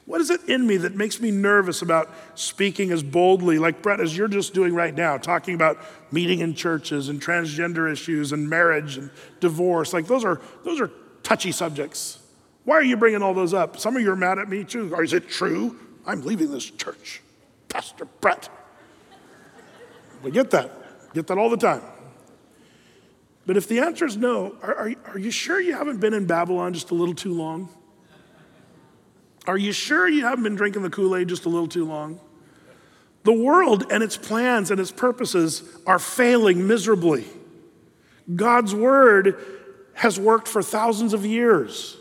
[0.06, 4.00] What is it in me that makes me nervous about speaking as boldly, like Brett,
[4.00, 5.78] as you're just doing right now, talking about
[6.12, 9.92] meeting in churches and transgender issues and marriage and divorce?
[9.92, 10.92] Like those are those are
[11.24, 12.20] touchy subjects.
[12.64, 13.78] Why are you bringing all those up?
[13.78, 14.94] Some of you are mad at me too.
[14.94, 15.76] Or is it true?
[16.06, 17.20] I'm leaving this church.
[17.68, 18.48] Pastor Brett.
[20.22, 20.70] We get that.
[21.14, 21.82] Get that all the time.
[23.46, 26.26] But if the answer is no, are, are, are you sure you haven't been in
[26.26, 27.68] Babylon just a little too long?
[29.46, 32.20] Are you sure you haven't been drinking the Kool Aid just a little too long?
[33.22, 37.24] The world and its plans and its purposes are failing miserably.
[38.34, 39.36] God's word
[39.94, 41.96] has worked for thousands of years.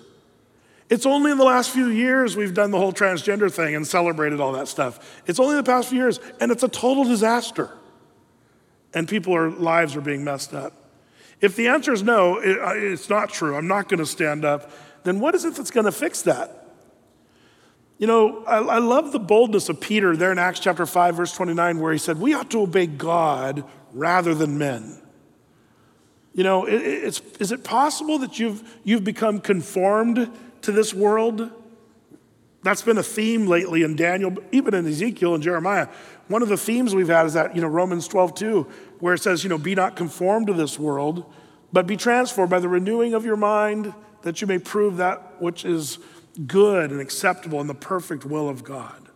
[0.90, 4.40] It's only in the last few years we've done the whole transgender thing and celebrated
[4.40, 5.22] all that stuff.
[5.26, 7.72] It's only the past few years, and it's a total disaster.
[8.94, 10.74] And people's lives are being messed up.
[11.46, 14.44] If the answer is no, it, uh, it's not true, I'm not going to stand
[14.44, 14.72] up,
[15.04, 16.76] then what is it that's going to fix that?
[18.00, 21.34] You know, I, I, love the boldness of Peter there in Acts chapter 5, verse
[21.34, 25.00] 29, where he said, We ought to obey God rather than men.
[26.34, 30.30] You know, it, is is it possible that you've, you've become conformed
[30.64, 31.52] to this world?
[32.66, 35.88] That's been a theme lately in Daniel, even in Ezekiel and Jeremiah.
[36.30, 38.68] One of the themes we've had is that, you know, Romans 12, 2,
[39.02, 41.32] where it says, you know, be not conformed to this world,
[41.72, 45.64] but be transformed by the renewing of your mind that you may prove that which
[45.64, 46.00] is
[46.48, 49.10] good and acceptable in the perfect will of God.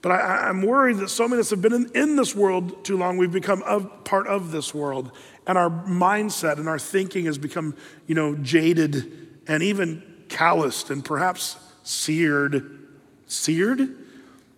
[0.00, 2.82] But I, am worried that so many of us have been in, in this world
[2.82, 5.12] too long, we've become of, part of this world.
[5.46, 11.04] And our mindset and our thinking has become, you know, jaded and even calloused and
[11.04, 12.88] perhaps seared.
[13.26, 13.96] Seared?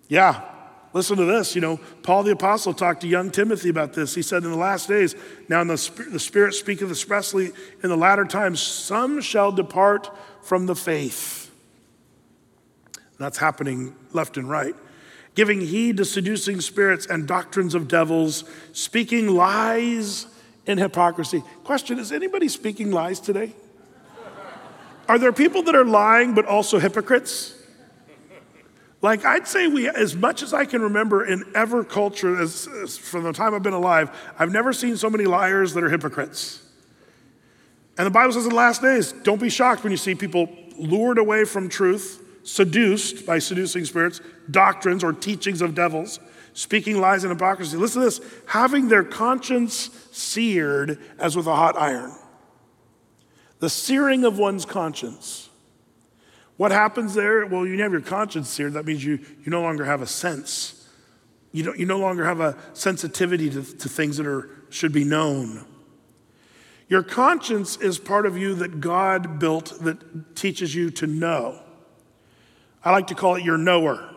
[0.08, 0.42] Yeah.
[0.92, 1.54] Listen to this.
[1.54, 4.14] You know, Paul the Apostle talked to young Timothy about this.
[4.14, 5.16] He said, In the last days,
[5.48, 7.50] now in the, the Spirit speaketh expressly
[7.82, 10.08] in the latter times, some shall depart
[10.42, 11.50] from the faith.
[13.18, 14.74] That's happening left and right.
[15.34, 20.28] Giving heed to seducing spirits and doctrines of devils, speaking lies
[20.64, 21.42] in hypocrisy.
[21.64, 23.52] Question Is anybody speaking lies today?
[25.08, 27.54] Are there people that are lying but also hypocrites?
[29.02, 32.96] Like, I'd say we, as much as I can remember in ever culture, as, as
[32.96, 36.62] from the time I've been alive, I've never seen so many liars that are hypocrites.
[37.98, 40.48] And the Bible says in the last days, don't be shocked when you see people
[40.78, 46.18] lured away from truth, seduced by seducing spirits, doctrines or teachings of devils,
[46.54, 47.76] speaking lies and hypocrisy.
[47.76, 52.10] Listen to this having their conscience seared as with a hot iron.
[53.64, 55.48] The searing of one's conscience.
[56.58, 57.46] What happens there?
[57.46, 58.74] Well, you have your conscience seared.
[58.74, 60.86] That means you, you no longer have a sense.
[61.50, 65.02] You, don't, you no longer have a sensitivity to, to things that are, should be
[65.02, 65.64] known.
[66.88, 71.58] Your conscience is part of you that God built that teaches you to know.
[72.84, 74.10] I like to call it your knower.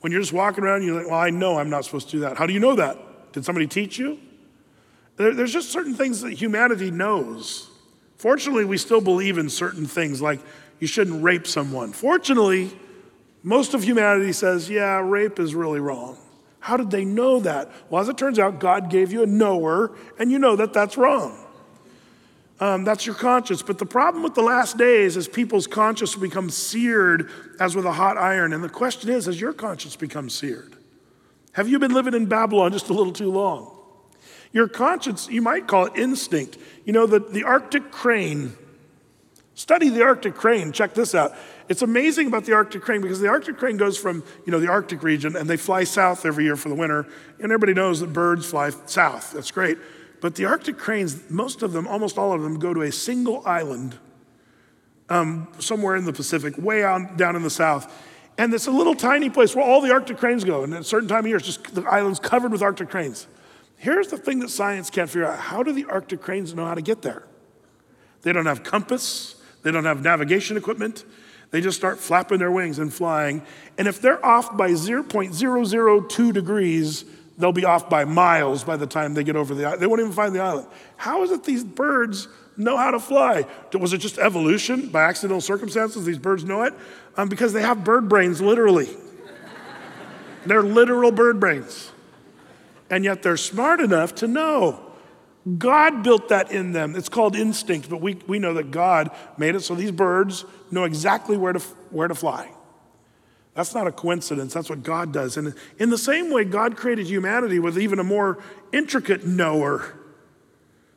[0.00, 2.20] When you're just walking around, you're like, well, I know I'm not supposed to do
[2.22, 2.36] that.
[2.36, 3.32] How do you know that?
[3.32, 4.18] Did somebody teach you?
[5.14, 7.70] there's just certain things that humanity knows.
[8.16, 10.40] Fortunately, we still believe in certain things like
[10.80, 11.92] you shouldn't rape someone.
[11.92, 12.70] Fortunately,
[13.42, 16.18] most of humanity says, yeah, rape is really wrong.
[16.60, 17.70] How did they know that?
[17.90, 20.96] Well, as it turns out, God gave you a knower, and you know that that's
[20.96, 21.38] wrong.
[22.58, 23.62] Um, that's your conscience.
[23.62, 27.92] But the problem with the last days is people's conscience become seared as with a
[27.92, 28.52] hot iron.
[28.52, 30.74] And the question is, has your conscience become seared?
[31.52, 33.75] Have you been living in Babylon just a little too long?
[34.56, 36.56] Your conscience, you might call it instinct.
[36.86, 38.56] You know, the, the Arctic crane,
[39.54, 40.72] study the Arctic crane.
[40.72, 41.34] Check this out.
[41.68, 44.68] It's amazing about the Arctic crane because the Arctic crane goes from, you know, the
[44.68, 47.06] Arctic region and they fly south every year for the winter.
[47.38, 49.32] And everybody knows that birds fly south.
[49.32, 49.76] That's great.
[50.22, 53.42] But the Arctic cranes, most of them, almost all of them, go to a single
[53.44, 53.98] island
[55.10, 57.92] um, somewhere in the Pacific, way out, down in the south.
[58.38, 60.64] And it's a little tiny place where all the Arctic cranes go.
[60.64, 63.26] And at a certain time of year, it's just the island's covered with Arctic cranes.
[63.76, 66.74] Here's the thing that science can't figure out how do the Arctic cranes know how
[66.74, 67.24] to get there?
[68.22, 71.04] They don't have compass, they don't have navigation equipment.
[71.50, 73.42] They just start flapping their wings and flying.
[73.78, 77.04] And if they're off by 0.002 degrees,
[77.38, 79.80] they'll be off by miles by the time they get over the island.
[79.80, 80.66] They won't even find the island.
[80.96, 83.46] How is it these birds know how to fly?
[83.74, 86.04] Was it just evolution by accidental circumstances?
[86.04, 86.74] These birds know it?
[87.16, 88.88] Um, because they have bird brains, literally.
[90.46, 91.92] they're literal bird brains.
[92.90, 94.82] And yet they're smart enough to know.
[95.58, 96.96] God built that in them.
[96.96, 100.84] It's called instinct, but we, we know that God made it so these birds know
[100.84, 101.60] exactly where to,
[101.90, 102.50] where to fly.
[103.54, 104.52] That's not a coincidence.
[104.52, 105.36] That's what God does.
[105.36, 108.38] And in the same way, God created humanity with even a more
[108.72, 109.94] intricate knower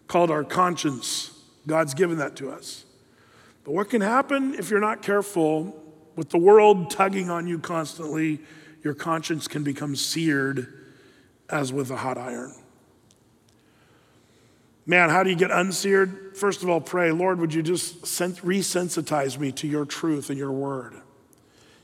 [0.08, 1.32] called our conscience.
[1.68, 2.86] God's given that to us.
[3.64, 5.82] But what can happen if you're not careful
[6.16, 8.42] with the world tugging on you constantly,
[8.84, 10.79] your conscience can become seared
[11.52, 12.54] as with a hot iron.
[14.86, 16.36] Man, how do you get unseared?
[16.36, 20.52] First of all, pray, Lord, would you just resensitize me to your truth and your
[20.52, 20.96] word?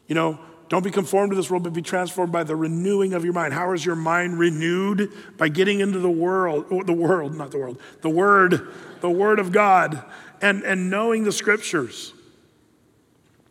[0.07, 0.39] You know,
[0.69, 3.53] don't be conformed to this world, but be transformed by the renewing of your mind.
[3.53, 5.11] How is your mind renewed?
[5.37, 9.37] By getting into the world, oh, the world, not the world, the word, the word
[9.37, 10.03] of God,
[10.41, 12.13] and, and knowing the scriptures.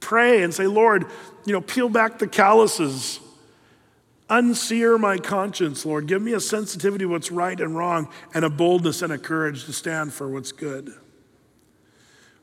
[0.00, 1.06] Pray and say, Lord,
[1.46, 3.20] you know, peel back the calluses.
[4.30, 6.06] Unsear my conscience, Lord.
[6.06, 9.66] Give me a sensitivity to what's right and wrong, and a boldness and a courage
[9.66, 10.90] to stand for what's good.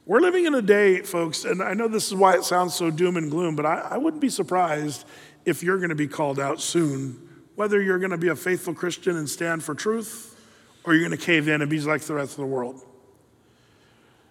[0.06, 2.92] We're living in a day, folks, and I know this is why it sounds so
[2.92, 5.06] doom and gloom, but I, I wouldn't be surprised
[5.46, 8.74] if you're going to be called out soon, whether you're going to be a faithful
[8.74, 10.40] Christian and stand for truth,
[10.84, 12.82] or you're going to cave in and be like the rest of the world.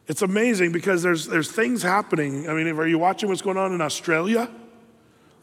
[0.07, 2.49] It's amazing because there's, there's things happening.
[2.49, 4.51] I mean, are you watching what's going on in Australia?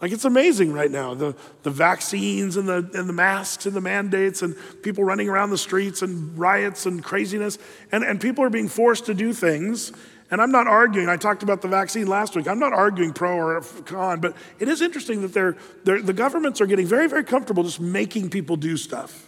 [0.01, 1.13] Like it's amazing right now.
[1.13, 5.49] The, the vaccines and the, and the masks and the mandates and people running around
[5.49, 7.57] the streets and riots and craziness.
[7.91, 9.91] And, and people are being forced to do things
[10.29, 12.47] and I'm not arguing, I talked about the vaccine last week.
[12.47, 16.59] I'm not arguing pro or con, but it is interesting that they're, they're, the governments
[16.59, 19.27] are getting very, very comfortable just making people do stuff.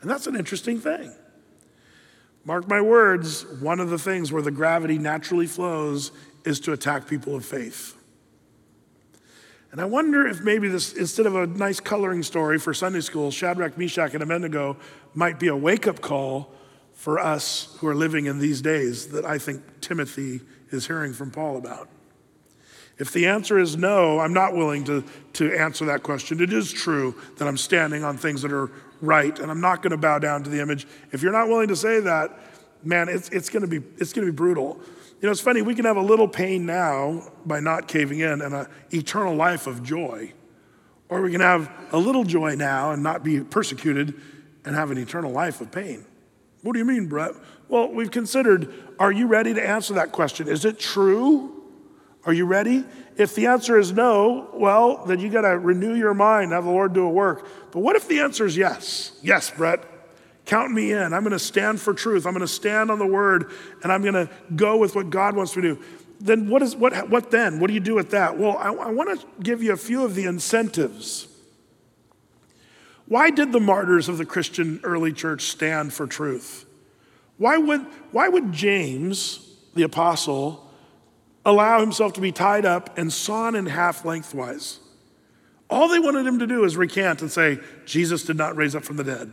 [0.00, 1.12] And that's an interesting thing.
[2.44, 6.10] Mark my words, one of the things where the gravity naturally flows
[6.44, 7.94] is to attack people of faith.
[9.70, 13.30] And I wonder if maybe this, instead of a nice coloring story for Sunday school,
[13.30, 14.76] Shadrach, Meshach, and Abednego
[15.14, 16.50] might be a wake up call
[16.94, 20.40] for us who are living in these days that I think Timothy
[20.70, 21.88] is hearing from Paul about?
[22.98, 25.04] If the answer is no, I'm not willing to,
[25.34, 26.40] to answer that question.
[26.40, 29.92] It is true that I'm standing on things that are right and I'm not going
[29.92, 30.86] to bow down to the image.
[31.12, 32.36] If you're not willing to say that,
[32.82, 34.80] man, it's, it's going to be it's going to be brutal.
[35.20, 38.40] You know, it's funny, we can have a little pain now by not caving in
[38.40, 40.32] and an eternal life of joy.
[41.08, 44.14] Or we can have a little joy now and not be persecuted
[44.64, 46.04] and have an eternal life of pain.
[46.62, 47.32] What do you mean, Brett?
[47.68, 50.48] Well, we've considered are you ready to answer that question?
[50.48, 51.54] Is it true?
[52.24, 52.84] Are you ready?
[53.16, 56.70] If the answer is no, well, then you got to renew your mind, have the
[56.70, 57.46] Lord do a work.
[57.72, 59.18] But what if the answer is yes?
[59.22, 59.82] Yes, Brett.
[60.48, 61.14] Count me in.
[61.14, 62.26] I'm going to stand for truth.
[62.26, 63.52] I'm going to stand on the word
[63.84, 65.82] and I'm going to go with what God wants me to do.
[66.20, 67.60] Then what is what what then?
[67.60, 68.36] What do you do with that?
[68.36, 71.28] Well, I, I want to give you a few of the incentives
[73.08, 76.66] why did the martyrs of the Christian early church stand for truth?
[77.38, 77.80] Why would,
[78.12, 80.70] why would James, the apostle,
[81.44, 84.80] allow himself to be tied up and sawn in half lengthwise?
[85.70, 88.84] All they wanted him to do is recant and say, Jesus did not raise up
[88.84, 89.32] from the dead.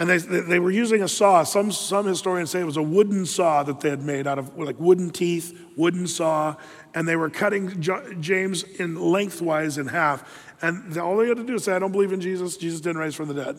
[0.00, 1.42] And they, they were using a saw.
[1.42, 4.56] Some, some historians say it was a wooden saw that they had made out of
[4.58, 6.56] like wooden teeth, wooden saw,
[6.94, 7.82] and they were cutting
[8.20, 10.24] James in lengthwise in half.
[10.62, 12.56] And all they had to do is say, I don't believe in Jesus.
[12.56, 13.58] Jesus didn't rise from the dead.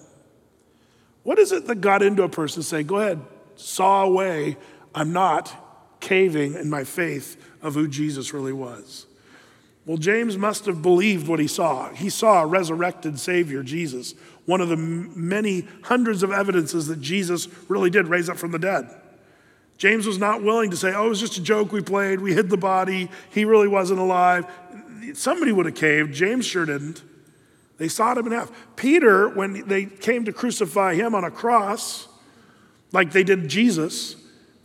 [1.21, 3.21] What is it that got into a person say, go ahead,
[3.55, 4.57] saw away.
[4.95, 9.05] I'm not caving in my faith of who Jesus really was.
[9.85, 11.89] Well, James must have believed what he saw.
[11.89, 14.13] He saw a resurrected Savior, Jesus,
[14.45, 18.59] one of the many hundreds of evidences that Jesus really did raise up from the
[18.59, 18.89] dead.
[19.77, 22.33] James was not willing to say, oh, it was just a joke we played, we
[22.33, 24.45] hid the body, he really wasn't alive
[25.13, 26.13] somebody would have caved.
[26.13, 27.03] James sure didn't.
[27.77, 28.51] They sawed him in half.
[28.75, 32.07] Peter, when they came to crucify him on a cross,
[32.91, 34.15] like they did Jesus,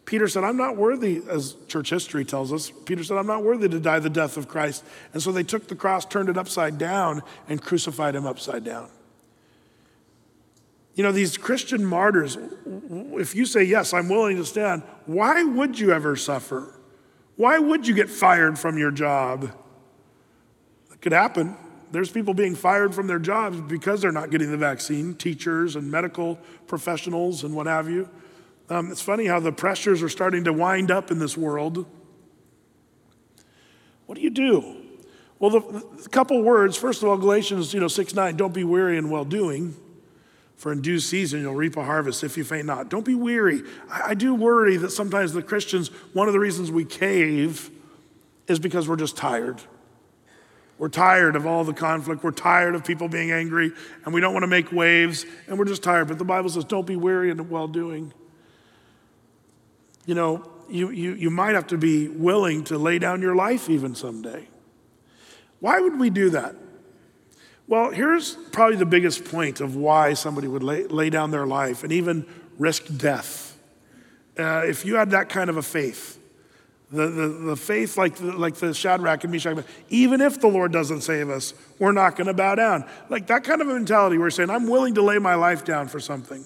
[0.05, 2.70] Peter said, I'm not worthy, as church history tells us.
[2.85, 4.85] Peter said, I'm not worthy to die the death of Christ.
[5.12, 8.89] And so they took the cross, turned it upside down, and crucified him upside down.
[10.97, 12.39] You know, these Christian martyrs,
[13.13, 16.75] if you say, Yes, I'm willing to stand, why would you ever suffer?
[17.37, 19.53] Why would you get fired from your job?
[20.91, 21.55] It could happen.
[21.93, 25.91] There's people being fired from their jobs because they're not getting the vaccine, teachers and
[25.91, 28.09] medical professionals and what have you.
[28.71, 31.87] Um, it's funny how the pressures are starting to wind up in this world.
[34.07, 34.77] What do you do?
[35.39, 36.77] Well, the, the couple words.
[36.77, 38.37] First of all, Galatians, you know, six nine.
[38.37, 39.77] Don't be weary in well doing,
[40.57, 42.89] for in due season you'll reap a harvest if you faint not.
[42.89, 43.63] Don't be weary.
[43.91, 47.71] I, I do worry that sometimes the Christians, one of the reasons we cave,
[48.49, 49.61] is because we're just tired.
[50.79, 52.23] We're tired of all the conflict.
[52.23, 53.73] We're tired of people being angry,
[54.05, 56.09] and we don't want to make waves, and we're just tired.
[56.09, 58.13] But the Bible says, don't be weary in well doing.
[60.05, 63.71] You know, you, you, you might have to be willing to lay down your life
[63.71, 64.49] even someday.
[65.61, 66.55] Why would we do that?
[67.69, 71.83] Well, here's probably the biggest point of why somebody would lay, lay down their life
[71.83, 72.27] and even
[72.59, 73.47] risk death
[74.39, 76.19] uh, if you had that kind of a faith,
[76.91, 80.73] the, the, the faith like the, like the Shadrach and Meshach, even if the Lord
[80.73, 82.89] doesn't save us, we're not going to bow down.
[83.09, 85.89] Like that kind of a mentality, we're saying, I'm willing to lay my life down
[85.89, 86.45] for something.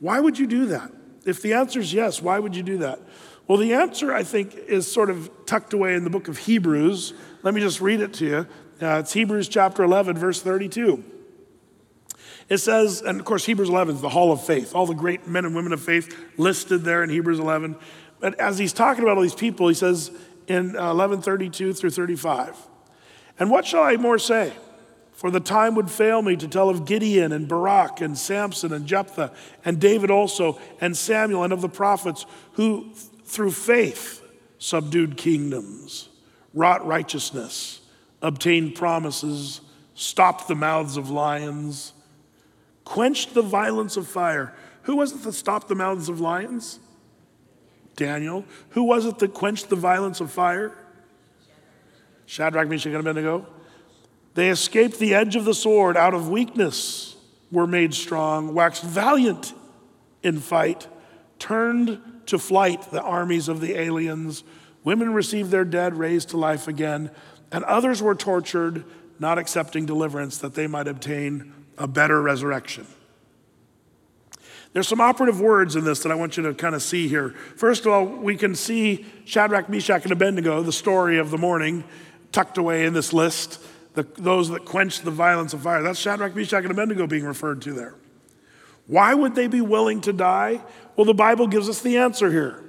[0.00, 0.92] Why would you do that?
[1.24, 3.00] If the answer is yes, why would you do that?
[3.46, 7.14] Well, the answer, I think, is sort of tucked away in the book of Hebrews.
[7.42, 8.46] Let me just read it to you.
[8.80, 11.02] Uh, it's Hebrews chapter 11, verse 32.
[12.48, 15.26] It says, and of course, Hebrews 11 is the hall of faith, all the great
[15.26, 17.76] men and women of faith listed there in Hebrews 11.
[18.20, 20.10] But as he's talking about all these people, he says
[20.46, 22.56] in 1132 through 35,
[23.38, 24.52] And what shall I more say?
[25.12, 28.86] For the time would fail me to tell of Gideon and Barak and Samson and
[28.86, 29.32] Jephthah
[29.64, 32.92] and David also and Samuel and of the prophets who
[33.24, 34.22] through faith
[34.58, 36.08] subdued kingdoms,
[36.54, 37.77] wrought righteousness,
[38.22, 39.60] obtained promises,
[39.94, 41.92] stopped the mouths of lions,
[42.84, 44.54] quenched the violence of fire.
[44.82, 46.78] Who was it that stopped the mouths of lions?
[47.96, 48.44] Daniel.
[48.70, 50.72] Who was it that quenched the violence of fire?
[52.26, 53.46] Shadrach, Meshach, and Abednego.
[54.34, 57.16] They escaped the edge of the sword out of weakness,
[57.50, 59.52] were made strong, waxed valiant
[60.22, 60.86] in fight,
[61.38, 64.44] turned to flight the armies of the aliens.
[64.84, 67.10] Women received their dead raised to life again,
[67.52, 68.84] and others were tortured,
[69.18, 72.86] not accepting deliverance that they might obtain a better resurrection.
[74.72, 77.30] There's some operative words in this that I want you to kind of see here.
[77.56, 81.84] First of all, we can see Shadrach, Meshach, and Abednego, the story of the morning,
[82.32, 83.60] tucked away in this list
[83.94, 85.82] the, those that quench the violence of fire.
[85.82, 87.94] That's Shadrach, Meshach, and Abednego being referred to there.
[88.86, 90.62] Why would they be willing to die?
[90.96, 92.62] Well, the Bible gives us the answer here.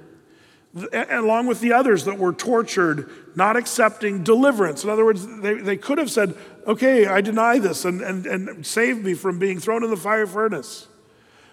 [0.92, 4.84] Along with the others that were tortured, not accepting deliverance.
[4.84, 8.64] In other words, they, they could have said, Okay, I deny this and, and, and
[8.64, 10.86] save me from being thrown in the fire furnace.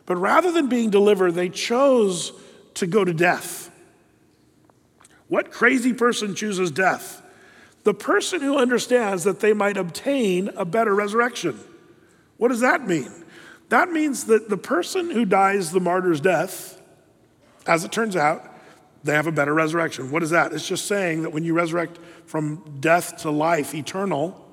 [0.06, 2.32] But rather than being delivered, they chose
[2.76, 3.72] to go to death.
[5.28, 7.24] What crazy person chooses death?
[7.88, 11.58] the person who understands that they might obtain a better resurrection.
[12.36, 13.10] What does that mean?
[13.70, 16.82] That means that the person who dies the martyr's death,
[17.66, 18.44] as it turns out,
[19.08, 20.12] they have a better resurrection.
[20.12, 20.54] What is that?
[20.54, 24.46] It's just saying that when you resurrect from death to life eternal,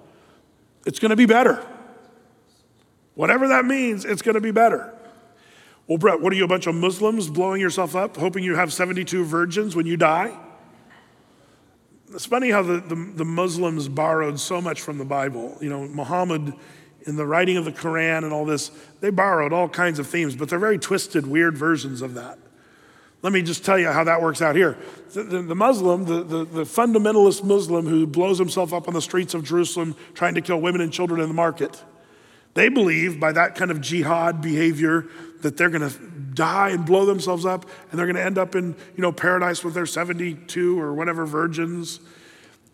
[0.87, 1.65] it's going to be better.
[3.15, 4.93] Whatever that means, it's going to be better.
[5.87, 8.73] Well, Brett, what are you, a bunch of Muslims blowing yourself up, hoping you have
[8.73, 10.37] 72 virgins when you die?
[12.13, 15.59] It's funny how the, the, the, Muslims borrowed so much from the Bible.
[15.61, 16.55] You know, Muhammad,
[17.07, 20.37] in the writing of the Quran and all this, they borrowed all kinds of themes,
[20.37, 22.39] but they're very twisted, weird versions of that.
[23.25, 24.77] Let me just tell you how that works out here.
[25.14, 29.01] The, the, the Muslim, the, the, the fundamentalist Muslim who blows himself up on the
[29.01, 31.83] streets of Jerusalem trying to kill women and children in the market,
[32.53, 35.07] they believe by that kind of jihad behavior
[35.41, 35.99] that they're going to
[36.35, 39.64] die and blow themselves up and they're going to end up in you know paradise
[39.64, 42.01] with their 72 or whatever virgins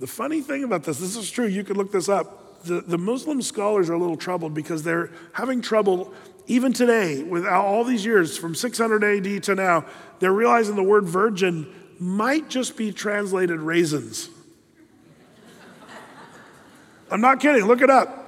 [0.01, 2.99] the funny thing about this this is true you could look this up the, the
[2.99, 6.13] muslim scholars are a little troubled because they're having trouble
[6.47, 9.85] even today with all these years from 600 ad to now
[10.19, 14.31] they're realizing the word virgin might just be translated raisins
[17.11, 18.21] i'm not kidding look it up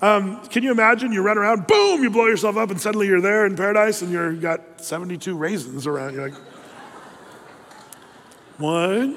[0.00, 1.12] um, can you imagine?
[1.12, 4.12] You run around, boom, you blow yourself up, and suddenly you're there in paradise and
[4.12, 6.14] you've got 72 raisins around.
[6.14, 6.38] You're like,
[8.58, 9.16] what?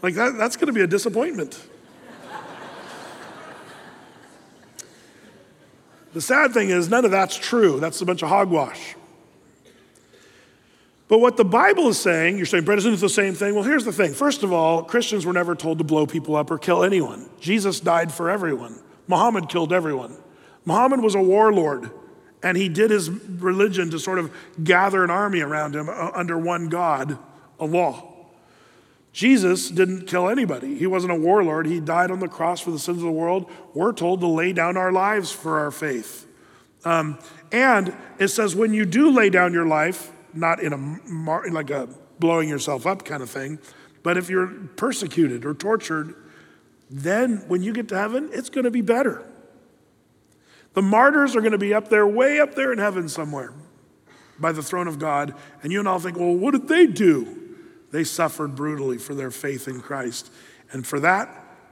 [0.00, 1.62] Like, that, that's going to be a disappointment.
[6.12, 7.80] The sad thing is, none of that's true.
[7.80, 8.96] That's a bunch of hogwash.
[11.08, 13.54] But what the Bible is saying, you're saying, Brett, isn't it the same thing?
[13.54, 14.14] Well, here's the thing.
[14.14, 17.28] First of all, Christians were never told to blow people up or kill anyone.
[17.38, 18.80] Jesus died for everyone.
[19.08, 20.16] Muhammad killed everyone.
[20.64, 21.90] Muhammad was a warlord,
[22.42, 26.38] and he did his religion to sort of gather an army around him uh, under
[26.38, 27.18] one God,
[27.60, 28.02] Allah.
[29.12, 30.76] Jesus didn't kill anybody.
[30.76, 31.66] He wasn't a warlord.
[31.66, 33.50] He died on the cross for the sins of the world.
[33.74, 36.26] We're told to lay down our lives for our faith.
[36.84, 37.18] Um,
[37.52, 41.88] and it says, when you do lay down your life, not in a like a
[42.18, 43.58] blowing yourself up kind of thing,
[44.02, 46.14] but if you're persecuted or tortured,
[46.90, 49.24] then when you get to heaven, it's going to be better.
[50.72, 53.52] The martyrs are going to be up there, way up there in heaven somewhere
[54.38, 55.34] by the throne of God.
[55.62, 57.41] And you and I'll think, well, what did they do?
[57.92, 60.32] They suffered brutally for their faith in Christ.
[60.72, 61.28] And for that,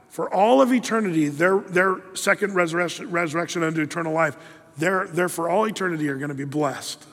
[0.09, 4.37] for all of eternity, their, their second resurrection, resurrection unto eternal life,
[4.77, 7.03] they're, they're for all eternity are going to be blessed.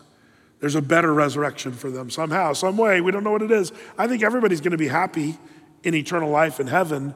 [0.61, 3.01] There's a better resurrection for them somehow, some way.
[3.01, 3.73] We don't know what it is.
[3.97, 5.39] I think everybody's going to be happy
[5.85, 7.15] in eternal life in heaven,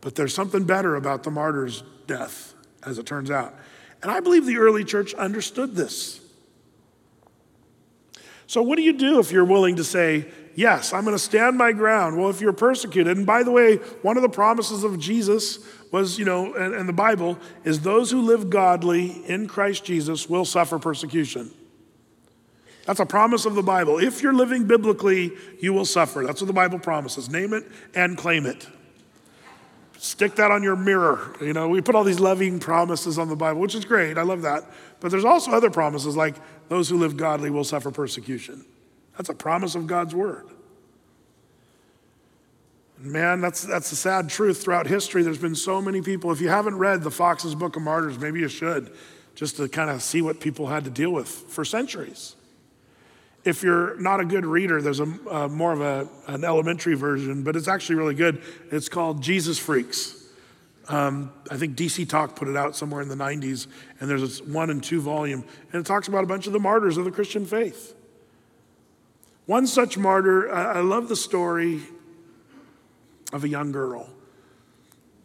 [0.00, 3.54] but there's something better about the martyr's death, as it turns out.
[4.02, 6.20] And I believe the early church understood this.
[8.46, 10.26] So, what do you do if you're willing to say,
[10.58, 12.18] Yes, I'm going to stand my ground?
[12.18, 15.60] Well, if you're persecuted, and by the way, one of the promises of Jesus
[15.92, 20.28] was, you know, and, and the Bible is those who live godly in Christ Jesus
[20.28, 21.52] will suffer persecution.
[22.86, 24.00] That's a promise of the Bible.
[24.00, 25.30] If you're living biblically,
[25.60, 26.24] you will suffer.
[26.26, 27.30] That's what the Bible promises.
[27.30, 28.66] Name it and claim it.
[29.96, 31.36] Stick that on your mirror.
[31.40, 34.18] You know, we put all these loving promises on the Bible, which is great.
[34.18, 34.64] I love that.
[34.98, 36.34] But there's also other promises like
[36.68, 38.64] those who live godly will suffer persecution.
[39.18, 40.46] That's a promise of God's word.
[43.00, 45.22] Man, that's, that's the sad truth throughout history.
[45.22, 46.30] There's been so many people.
[46.30, 48.92] If you haven't read the Foxe's Book of Martyrs, maybe you should,
[49.34, 52.36] just to kind of see what people had to deal with for centuries.
[53.44, 57.42] If you're not a good reader, there's a uh, more of a, an elementary version,
[57.42, 58.40] but it's actually really good.
[58.70, 60.14] It's called Jesus Freaks.
[60.88, 63.66] Um, I think DC Talk put it out somewhere in the 90s,
[64.00, 66.60] and there's a one and two volume, and it talks about a bunch of the
[66.60, 67.94] martyrs of the Christian faith.
[69.48, 71.80] One such martyr, I love the story
[73.32, 74.10] of a young girl.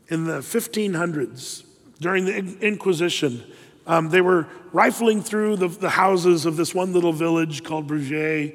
[0.08, 1.66] In the 1500s,
[2.00, 3.44] during the Inquisition,
[3.86, 8.54] um, they were rifling through the, the, houses of this one little village called Bruges,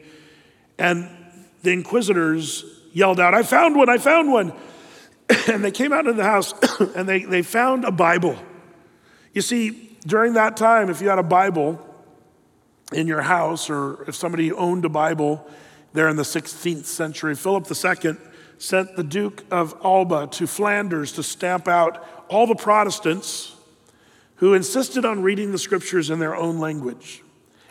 [0.79, 1.07] and
[1.63, 2.65] the inquisitors
[2.95, 4.55] yelled out, I found one, I found one.
[5.49, 6.55] and they came out of the house
[6.97, 8.39] and they, they found a Bible.
[9.35, 11.85] You see, during that time, if you had a Bible
[12.93, 15.49] in your house or if somebody owned a Bible
[15.93, 18.17] there in the 16th century, Philip II
[18.59, 23.57] sent the Duke of Alba to Flanders to stamp out all the Protestants
[24.37, 27.23] who insisted on reading the scriptures in their own language.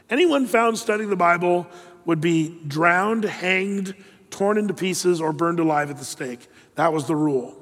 [0.10, 1.68] Anyone found studying the Bible
[2.06, 3.96] would be drowned, hanged,
[4.30, 6.48] torn into pieces, or burned alive at the stake.
[6.76, 7.56] That was the rule.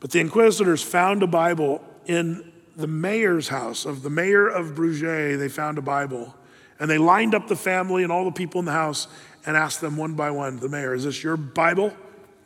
[0.00, 2.47] But the inquisitors found a Bible in
[2.78, 5.38] the mayor's house of the mayor of Bruges.
[5.38, 6.34] They found a Bible.
[6.78, 9.08] And they lined up the family and all the people in the house
[9.44, 11.92] and asked them one by one, the mayor, is this your Bible?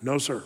[0.01, 0.43] No, sir.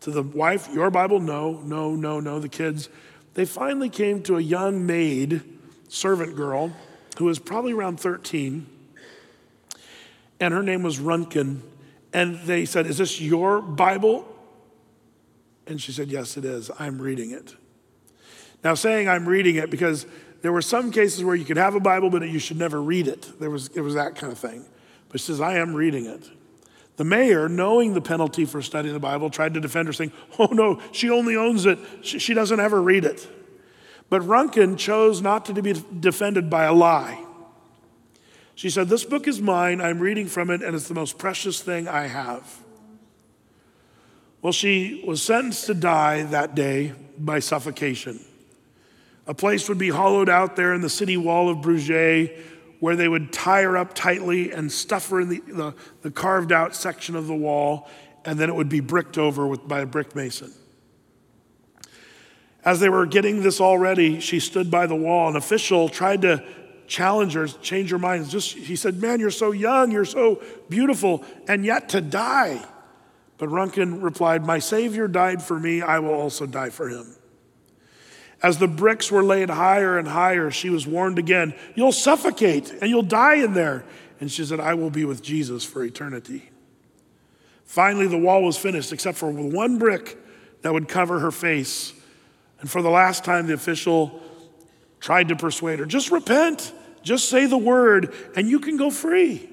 [0.00, 1.20] To the wife, your Bible?
[1.20, 2.38] No, no, no, no.
[2.38, 2.90] The kids,
[3.32, 5.40] they finally came to a young maid,
[5.88, 6.70] servant girl,
[7.16, 8.66] who was probably around 13,
[10.38, 11.60] and her name was Runken.
[12.12, 14.26] And they said, Is this your Bible?
[15.66, 16.70] And she said, Yes, it is.
[16.78, 17.54] I'm reading it.
[18.62, 20.06] Now, saying I'm reading it because
[20.42, 23.08] there were some cases where you could have a Bible, but you should never read
[23.08, 23.38] it.
[23.40, 24.64] There was, it was that kind of thing.
[25.08, 26.28] But she says, I am reading it.
[26.96, 30.48] The mayor, knowing the penalty for studying the Bible, tried to defend her, saying, Oh
[30.52, 31.78] no, she only owns it.
[32.02, 33.26] She doesn't ever read it.
[34.10, 37.24] But Runken chose not to be defended by a lie.
[38.54, 39.80] She said, This book is mine.
[39.80, 42.58] I'm reading from it, and it's the most precious thing I have.
[44.42, 48.20] Well, she was sentenced to die that day by suffocation.
[49.30, 52.30] A place would be hollowed out there in the city wall of Bruges
[52.80, 56.50] where they would tie her up tightly and stuff her in the, the, the carved
[56.50, 57.88] out section of the wall,
[58.24, 60.52] and then it would be bricked over with, by a brick mason.
[62.64, 65.28] As they were getting this all ready, she stood by the wall.
[65.28, 66.44] An official tried to
[66.88, 68.28] challenge her, change her mind.
[68.28, 72.60] Just, he said, Man, you're so young, you're so beautiful, and yet to die.
[73.38, 77.14] But Runken replied, My Savior died for me, I will also die for him.
[78.42, 82.88] As the bricks were laid higher and higher, she was warned again, You'll suffocate and
[82.88, 83.84] you'll die in there.
[84.20, 86.50] And she said, I will be with Jesus for eternity.
[87.64, 90.18] Finally, the wall was finished, except for one brick
[90.62, 91.92] that would cover her face.
[92.60, 94.20] And for the last time, the official
[94.98, 96.72] tried to persuade her just repent,
[97.02, 99.48] just say the word, and you can go free.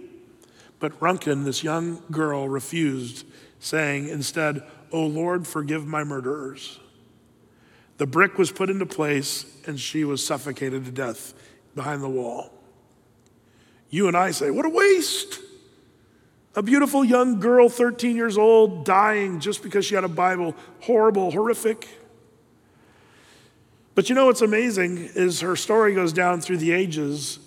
[0.80, 3.26] But Runken, this young girl, refused,
[3.60, 6.80] saying instead, O Lord, forgive my murderers.
[7.98, 11.34] The brick was put into place and she was suffocated to death
[11.76, 12.52] behind the wall.
[13.90, 15.42] You and I say, What a waste!
[16.56, 20.56] A beautiful young girl, 13 years old, dying just because she had a Bible.
[20.82, 21.88] Horrible, horrific.
[23.94, 27.40] But you know what's amazing is her story goes down through the ages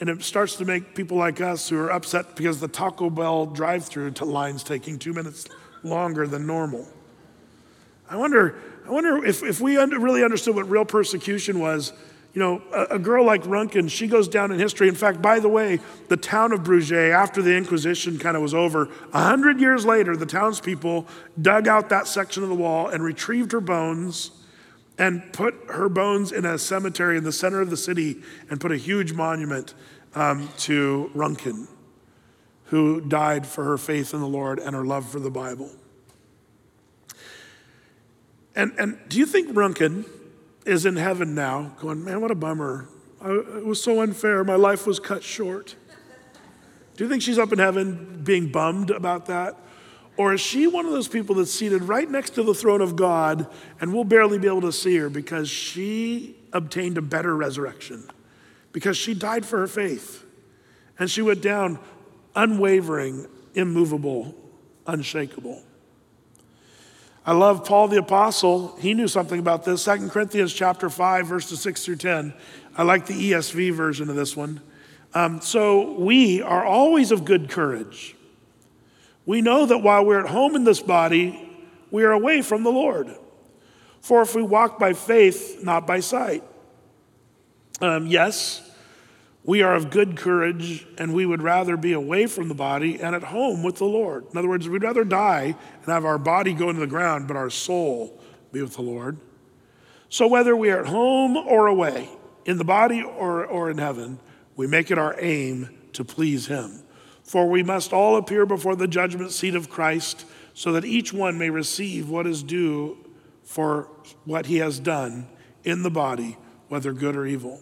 [0.00, 3.46] and it starts to make people like us who are upset because the Taco Bell
[3.46, 5.46] drive through line's taking two minutes
[5.84, 6.88] longer than normal.
[8.10, 11.92] I wonder I wonder if, if we under, really understood what real persecution was.
[12.34, 14.88] You know, a, a, girl like Runken, she goes down in history.
[14.88, 15.78] In fact, by the way,
[16.08, 20.16] the town of Bruges, after the Inquisition kind of was over, a hundred years later,
[20.16, 21.06] the townspeople
[21.40, 24.32] dug out that section of the wall and retrieved her bones
[24.98, 28.20] and put her bones in a cemetery in the center of the city
[28.50, 29.74] and put a huge monument
[30.14, 31.68] um, to Runken,
[32.64, 35.70] who died for her faith in the Lord and her love for the Bible.
[38.56, 40.04] And, and do you think Runken
[40.64, 42.88] is in heaven now going, man, what a bummer.
[43.20, 44.44] I, it was so unfair.
[44.44, 45.76] My life was cut short.
[46.96, 49.56] Do you think she's up in heaven being bummed about that?
[50.16, 52.94] Or is she one of those people that's seated right next to the throne of
[52.94, 53.48] God
[53.80, 58.08] and we'll barely be able to see her because she obtained a better resurrection?
[58.72, 60.24] Because she died for her faith
[60.98, 61.80] and she went down
[62.36, 64.36] unwavering, immovable,
[64.86, 65.62] unshakable.
[67.26, 68.76] I love Paul the apostle.
[68.78, 69.84] He knew something about this.
[69.84, 72.34] 2 Corinthians chapter 5 verses 6 through 10.
[72.76, 74.60] I like the ESV version of this one.
[75.14, 78.14] Um, so we are always of good courage.
[79.26, 81.40] We know that while we're at home in this body,
[81.90, 83.08] we are away from the Lord.
[84.00, 86.42] For if we walk by faith, not by sight.
[87.80, 88.63] Um, yes,
[89.44, 93.14] we are of good courage and we would rather be away from the body and
[93.14, 94.24] at home with the Lord.
[94.32, 97.36] In other words, we'd rather die and have our body go into the ground, but
[97.36, 98.20] our soul
[98.52, 99.18] be with the Lord.
[100.08, 102.08] So whether we are at home or away,
[102.44, 104.18] in the body or, or in heaven,
[104.56, 106.82] we make it our aim to please Him.
[107.22, 111.38] For we must all appear before the judgment seat of Christ so that each one
[111.38, 112.98] may receive what is due
[113.42, 113.88] for
[114.24, 115.28] what he has done
[115.64, 116.36] in the body,
[116.68, 117.60] whether good or evil.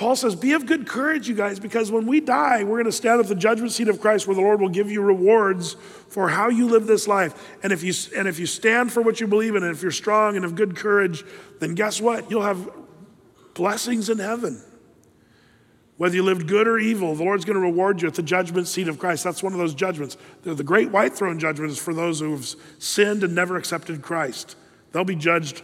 [0.00, 2.92] Paul says, Be of good courage, you guys, because when we die, we're going to
[2.92, 5.74] stand at the judgment seat of Christ where the Lord will give you rewards
[6.08, 7.58] for how you live this life.
[7.62, 9.90] And if you, and if you stand for what you believe in, and if you're
[9.90, 11.22] strong and of good courage,
[11.58, 12.30] then guess what?
[12.30, 12.70] You'll have
[13.52, 14.62] blessings in heaven.
[15.98, 18.68] Whether you lived good or evil, the Lord's going to reward you at the judgment
[18.68, 19.22] seat of Christ.
[19.22, 20.16] That's one of those judgments.
[20.44, 22.46] The great white throne judgment is for those who have
[22.78, 24.56] sinned and never accepted Christ.
[24.92, 25.60] They'll be judged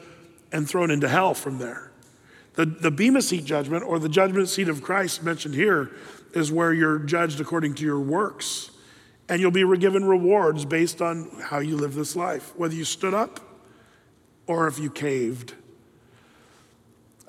[0.52, 1.90] and thrown into hell from there.
[2.56, 5.90] The, the Bema seat judgment, or the judgment seat of Christ mentioned here,
[6.34, 8.70] is where you're judged according to your works.
[9.28, 13.14] And you'll be given rewards based on how you live this life, whether you stood
[13.14, 13.40] up
[14.46, 15.54] or if you caved.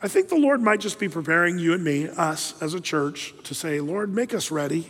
[0.01, 3.34] I think the Lord might just be preparing you and me, us as a church,
[3.45, 4.88] to say, Lord, make us ready.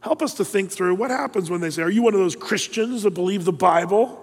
[0.00, 2.36] Help us to think through what happens when they say, Are you one of those
[2.36, 4.20] Christians that believe the Bible?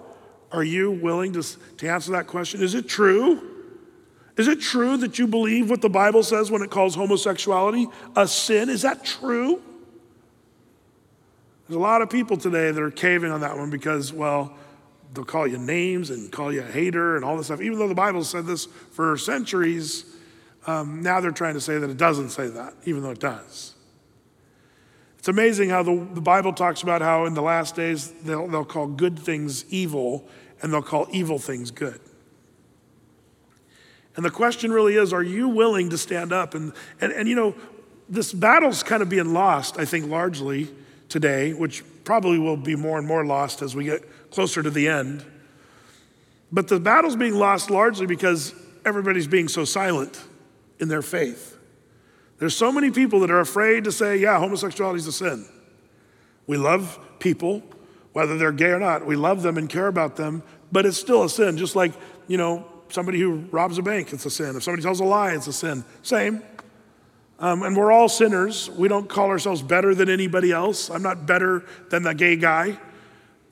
[0.52, 1.42] Are you willing to,
[1.78, 2.62] to answer that question?
[2.62, 3.51] Is it true?
[4.36, 8.26] Is it true that you believe what the Bible says when it calls homosexuality a
[8.26, 8.70] sin?
[8.70, 9.62] Is that true?
[11.68, 14.56] There's a lot of people today that are caving on that one because, well,
[15.12, 17.60] they'll call you names and call you a hater and all this stuff.
[17.60, 20.04] Even though the Bible said this for centuries,
[20.66, 23.74] um, now they're trying to say that it doesn't say that, even though it does.
[25.18, 28.64] It's amazing how the, the Bible talks about how in the last days they'll, they'll
[28.64, 30.26] call good things evil
[30.62, 32.00] and they'll call evil things good.
[34.16, 36.54] And the question really is are you willing to stand up?
[36.54, 37.54] And, and, and you know,
[38.08, 40.68] this battle's kind of being lost, I think, largely
[41.08, 44.88] today, which probably will be more and more lost as we get closer to the
[44.88, 45.24] end.
[46.50, 48.54] But the battle's being lost largely because
[48.84, 50.20] everybody's being so silent
[50.78, 51.56] in their faith.
[52.38, 55.46] There's so many people that are afraid to say, yeah, homosexuality is a sin.
[56.46, 57.62] We love people,
[58.12, 59.06] whether they're gay or not.
[59.06, 60.42] We love them and care about them,
[60.72, 61.56] but it's still a sin.
[61.56, 61.92] Just like,
[62.26, 64.56] you know, somebody who robs a bank, it's a sin.
[64.56, 65.84] If somebody tells a lie, it's a sin.
[66.02, 66.42] Same.
[67.38, 68.70] Um, and we're all sinners.
[68.70, 70.90] We don't call ourselves better than anybody else.
[70.90, 72.78] I'm not better than the gay guy.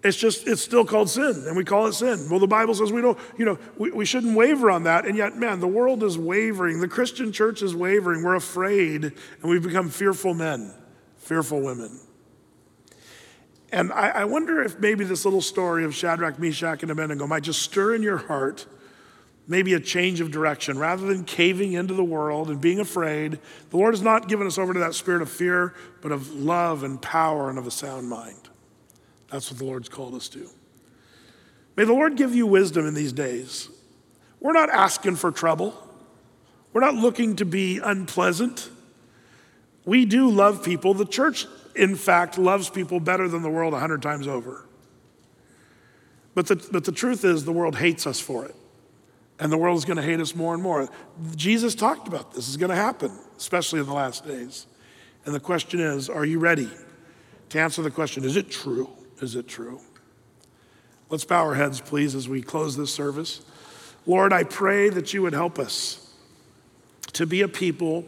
[0.03, 2.29] It's just, it's still called sin, and we call it sin.
[2.31, 5.05] Well, the Bible says we don't, you know, we, we shouldn't waver on that.
[5.05, 6.81] And yet, man, the world is wavering.
[6.81, 8.23] The Christian church is wavering.
[8.23, 10.73] We're afraid, and we've become fearful men,
[11.19, 12.01] fearful women.
[13.73, 17.43] And I, I wonder if maybe this little story of Shadrach, Meshach, and Abednego might
[17.43, 18.67] just stir in your heart
[19.51, 20.79] maybe a change of direction.
[20.79, 23.37] Rather than caving into the world and being afraid,
[23.71, 26.85] the Lord has not given us over to that spirit of fear, but of love
[26.85, 28.49] and power and of a sound mind.
[29.29, 30.49] That's what the Lord's called us to.
[31.77, 33.69] May the Lord give you wisdom in these days.
[34.39, 35.75] We're not asking for trouble.
[36.73, 38.71] We're not looking to be unpleasant.
[39.85, 40.95] We do love people.
[40.95, 44.65] The church, in fact, loves people better than the world a hundred times over.
[46.37, 48.55] But the, but the truth is, the world hates us for it
[49.41, 50.89] and the world is going to hate us more and more.
[51.35, 54.67] Jesus talked about this is going to happen, especially in the last days.
[55.25, 56.69] And the question is, are you ready
[57.49, 58.91] to answer the question, is it true?
[59.21, 59.81] Is it true?
[61.09, 63.41] Let's bow our heads, please, as we close this service.
[64.07, 66.15] Lord, I pray that you would help us
[67.15, 68.05] to be a people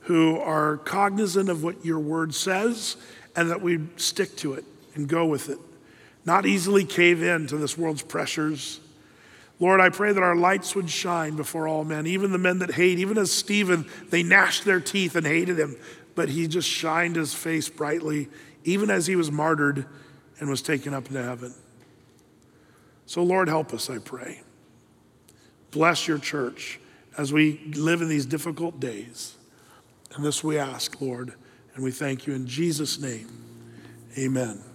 [0.00, 2.96] who are cognizant of what your word says
[3.36, 4.64] and that we stick to it
[4.94, 5.58] and go with it,
[6.24, 8.80] not easily cave in to this world's pressures
[9.62, 12.72] Lord, I pray that our lights would shine before all men, even the men that
[12.72, 15.76] hate, even as Stephen, they gnashed their teeth and hated him,
[16.16, 18.28] but he just shined his face brightly,
[18.64, 19.86] even as he was martyred
[20.40, 21.54] and was taken up into heaven.
[23.06, 24.40] So, Lord, help us, I pray.
[25.70, 26.80] Bless your church
[27.16, 29.36] as we live in these difficult days.
[30.16, 31.34] And this we ask, Lord,
[31.76, 33.28] And we thank you in Jesus' name.
[34.18, 34.71] Amen.